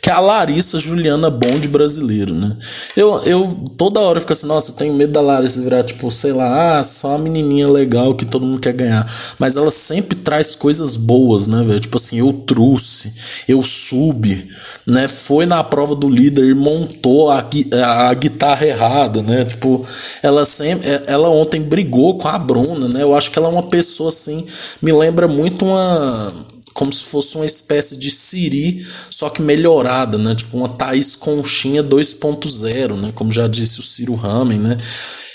que 0.00 0.08
é 0.08 0.12
a 0.12 0.20
Larissa 0.20 0.78
Juliana 0.78 1.28
Bond 1.28 1.66
brasileiro, 1.66 2.32
né? 2.32 2.56
Eu, 2.96 3.20
eu 3.24 3.52
toda 3.76 3.98
hora 3.98 4.20
fico 4.20 4.32
assim, 4.32 4.46
nossa, 4.46 4.70
eu 4.70 4.76
tenho 4.76 4.94
medo 4.94 5.12
da 5.12 5.20
Larissa 5.20 5.60
virar 5.60 5.82
tipo, 5.82 6.08
sei 6.08 6.32
lá, 6.32 6.78
ah, 6.78 6.84
só 6.84 7.08
uma 7.08 7.18
menininha 7.18 7.68
legal 7.68 8.14
que 8.14 8.24
todo 8.24 8.46
mundo 8.46 8.60
quer 8.60 8.74
ganhar, 8.74 9.04
mas 9.40 9.56
ela 9.56 9.72
sempre 9.72 10.16
traz 10.16 10.54
coisas 10.54 10.96
boas, 10.96 11.48
né, 11.48 11.64
velho? 11.64 11.80
Tipo 11.80 11.96
assim, 11.96 12.20
eu 12.20 12.32
trouxe, 12.32 13.12
eu 13.48 13.64
subi, 13.64 14.46
né? 14.86 15.08
Foi 15.08 15.46
na 15.46 15.64
prova 15.64 15.96
do 15.96 16.08
líder 16.08 16.44
e 16.44 16.54
montou 16.54 17.28
a, 17.28 17.44
a, 17.74 18.10
a 18.10 18.14
guitarra 18.14 18.64
errada, 18.64 19.20
né? 19.20 19.44
Tipo, 19.44 19.84
ela 20.22 20.46
sempre, 20.46 20.86
ela 21.08 21.28
ontem 21.28 21.60
brigou 21.60 22.18
com 22.18 22.28
a 22.28 22.38
Bruna, 22.38 22.88
né? 22.88 23.02
Eu 23.02 23.16
acho 23.16 23.32
que 23.32 23.38
ela 23.40 23.48
é 23.48 23.52
uma 23.52 23.64
pessoa 23.64 24.10
assim 24.10 24.46
me 24.82 24.92
lembra 24.92 25.26
muito 25.26 25.64
uma 25.64 26.28
como 26.76 26.92
se 26.92 27.04
fosse 27.04 27.36
uma 27.36 27.46
espécie 27.46 27.96
de 27.96 28.10
Siri, 28.10 28.84
só 29.10 29.30
que 29.30 29.40
melhorada, 29.40 30.18
né? 30.18 30.34
Tipo 30.34 30.58
uma 30.58 30.68
Thaís 30.68 31.16
Conchinha 31.16 31.82
2.0, 31.82 33.00
né? 33.00 33.12
Como 33.14 33.32
já 33.32 33.48
disse 33.48 33.80
o 33.80 33.82
Ciro 33.82 34.14
Ramen, 34.14 34.58
né? 34.58 34.76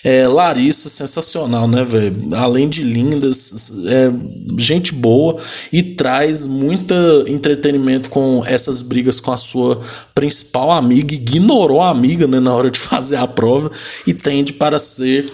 É, 0.03 0.27
Larissa, 0.27 0.87
sensacional, 0.87 1.67
né, 1.67 1.83
velho? 1.83 2.15
Além 2.35 2.69
de 2.69 2.83
lindas, 2.83 3.71
é 3.87 4.11
gente 4.55 4.93
boa 4.93 5.35
e 5.73 5.81
traz 5.81 6.45
muito 6.45 6.93
entretenimento 7.25 8.11
com 8.11 8.43
essas 8.45 8.83
brigas 8.83 9.19
com 9.19 9.31
a 9.31 9.37
sua 9.37 9.81
principal 10.13 10.71
amiga. 10.71 11.15
Ignorou 11.15 11.81
a 11.81 11.89
amiga, 11.89 12.27
né, 12.27 12.39
na 12.39 12.53
hora 12.53 12.69
de 12.69 12.77
fazer 12.79 13.15
a 13.15 13.25
prova 13.25 13.71
e 14.05 14.13
tende 14.13 14.53
para 14.53 14.77
ser 14.77 15.25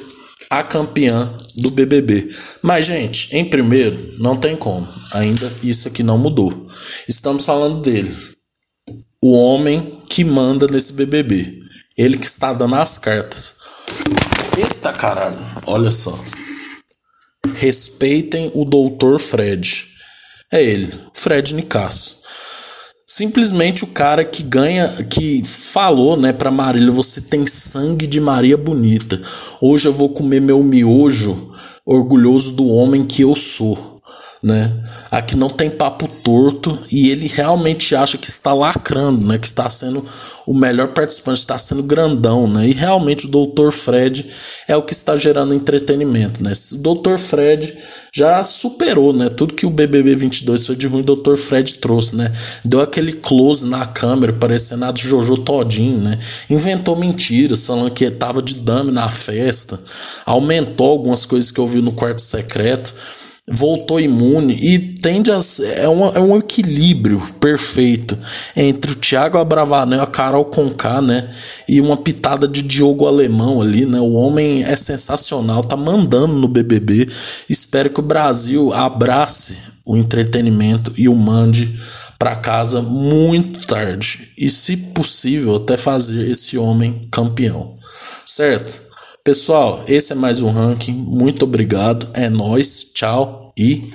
a 0.49 0.63
campeã 0.63 1.31
do 1.55 1.71
BBB. 1.71 2.29
Mas, 2.62 2.86
gente, 2.86 3.36
em 3.36 3.45
primeiro, 3.49 3.97
não 4.19 4.38
tem 4.38 4.55
como. 4.55 4.88
Ainda 5.13 5.51
isso 5.63 5.88
aqui 5.88 6.03
não 6.03 6.17
mudou. 6.17 6.67
Estamos 7.07 7.45
falando 7.45 7.81
dele. 7.81 8.15
O 9.21 9.31
homem 9.33 10.01
que 10.10 10.23
manda 10.23 10.67
nesse 10.67 10.93
BBB. 10.93 11.60
Ele 11.97 12.17
que 12.17 12.25
está 12.25 12.53
dando 12.53 12.75
as 12.75 12.97
cartas. 12.97 13.55
Eita 14.57 14.93
caralho, 14.93 15.39
olha 15.65 15.91
só. 15.91 16.17
Respeitem 17.55 18.51
o 18.53 18.63
doutor 18.63 19.19
Fred. 19.19 19.88
É 20.51 20.63
ele, 20.63 20.91
Fred 21.13 21.55
Nicasso 21.55 22.16
simplesmente 23.10 23.86
o 23.86 23.88
cara 23.88 24.26
que 24.26 24.43
ganha, 24.43 24.89
que 25.10 25.41
falou, 25.46 26.17
né, 26.17 26.34
para 26.34 26.52
Marília, 26.52 26.91
você 26.91 27.22
tem 27.22 27.48
sangue 27.48 28.06
de 28.06 28.20
Maria 28.20 28.58
bonita. 28.58 29.20
Hoje 29.62 29.88
eu 29.88 29.93
vou 29.93 30.10
comer 30.10 30.41
meu 30.41 30.62
miojo, 30.62 31.52
orgulhoso 31.86 32.52
do 32.52 32.67
homem 32.67 33.06
que 33.06 33.22
eu 33.22 33.34
sou 33.34 33.96
né? 34.41 34.71
Aqui 35.10 35.36
não 35.36 35.50
tem 35.50 35.69
papo 35.69 36.08
torto 36.23 36.78
e 36.91 37.10
ele 37.10 37.28
realmente 37.28 37.95
acha 37.95 38.17
que 38.17 38.28
está 38.28 38.54
lacrando, 38.54 39.26
né? 39.26 39.38
Que 39.38 39.47
está 39.47 39.69
sendo 39.69 40.04
o 40.45 40.54
melhor 40.54 40.89
participante, 40.89 41.39
está 41.39 41.58
sendo 41.58 41.82
grandão, 41.82 42.47
né? 42.47 42.67
E 42.67 42.73
realmente 42.73 43.26
o 43.26 43.30
Dr. 43.30 43.71
Fred 43.71 44.26
é 44.67 44.76
o 44.76 44.84
que 44.84 44.93
está 44.93 45.17
gerando 45.17 45.54
entretenimento, 45.54 46.43
né? 46.43 46.54
O 46.73 46.95
Dr. 46.95 47.17
Fred 47.17 47.78
já 48.13 48.43
superou, 48.43 49.12
né? 49.12 49.30
Tudo 49.30 49.56
que 49.56 49.65
o 49.65 49.71
BBB 49.71 50.15
22 50.15 50.67
foi 50.67 50.76
de 50.76 50.88
ruim, 50.88 51.02
o 51.02 51.15
Dr. 51.15 51.36
Fred 51.36 51.76
trouxe, 51.76 52.15
né? 52.15 52.32
Deu 52.63 52.82
aquele 52.82 53.13
close 53.13 53.65
na 53.65 53.86
câmera, 53.86 54.34
parecendo 54.34 54.86
a 54.86 54.91
do 54.91 55.00
Jojo 55.00 55.38
Todinho, 55.38 56.00
né? 56.00 56.17
Inventou 56.50 56.95
mentiras, 56.95 57.65
falando 57.65 57.91
que 57.91 58.06
estava 58.06 58.41
de 58.41 58.56
dame 58.56 58.91
na 58.91 59.10
festa, 59.10 59.80
aumentou 60.26 60.91
algumas 60.91 61.26
coisas 61.26 61.50
que 61.50 61.60
eu 61.60 61.65
vi 61.65 61.82
no 61.82 61.91
quarto 61.91 62.21
secreto 62.21 62.93
voltou 63.49 63.97
imune 63.97 64.53
e 64.53 64.77
tende 64.77 65.31
a 65.31 65.39
é, 65.77 65.88
uma, 65.88 66.10
é 66.10 66.19
um 66.19 66.38
equilíbrio 66.38 67.21
perfeito 67.39 68.17
entre 68.55 68.91
o 68.91 68.95
Thiago 68.95 69.38
Abravanel, 69.38 70.01
a 70.01 70.07
Carol 70.07 70.43
Conká, 70.45 71.01
né, 71.01 71.29
e 71.67 71.79
uma 71.79 71.95
pitada 71.95 72.45
de 72.45 72.62
Diogo 72.62 73.07
Alemão 73.07 73.62
ali, 73.62 73.86
né? 73.86 73.99
O 74.01 74.13
homem 74.13 74.63
é 74.63 74.75
sensacional, 74.75 75.63
tá 75.63 75.77
mandando 75.77 76.33
no 76.33 76.47
BBB. 76.47 77.07
Espero 77.49 77.89
que 77.89 78.01
o 78.01 78.03
Brasil 78.03 78.73
abrace 78.73 79.60
o 79.86 79.95
entretenimento 79.95 80.91
e 80.97 81.07
o 81.07 81.15
mande 81.15 81.79
para 82.19 82.36
casa 82.36 82.81
muito 82.81 83.65
tarde 83.65 84.33
e 84.38 84.49
se 84.49 84.75
possível 84.75 85.55
até 85.55 85.77
fazer 85.77 86.29
esse 86.29 86.57
homem 86.57 87.07
campeão. 87.10 87.77
Certo? 88.25 88.88
Pessoal, 89.28 89.84
esse 89.90 90.13
é 90.13 90.16
mais 90.16 90.42
um 90.42 90.50
ranking. 90.50 90.94
Muito 90.94 91.44
obrigado. 91.44 92.10
É 92.13 92.30
nós. 92.30 92.94
Tchau 92.94 93.52
e 93.58 93.92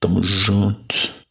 tamo 0.00 0.20
junto. 0.20 1.21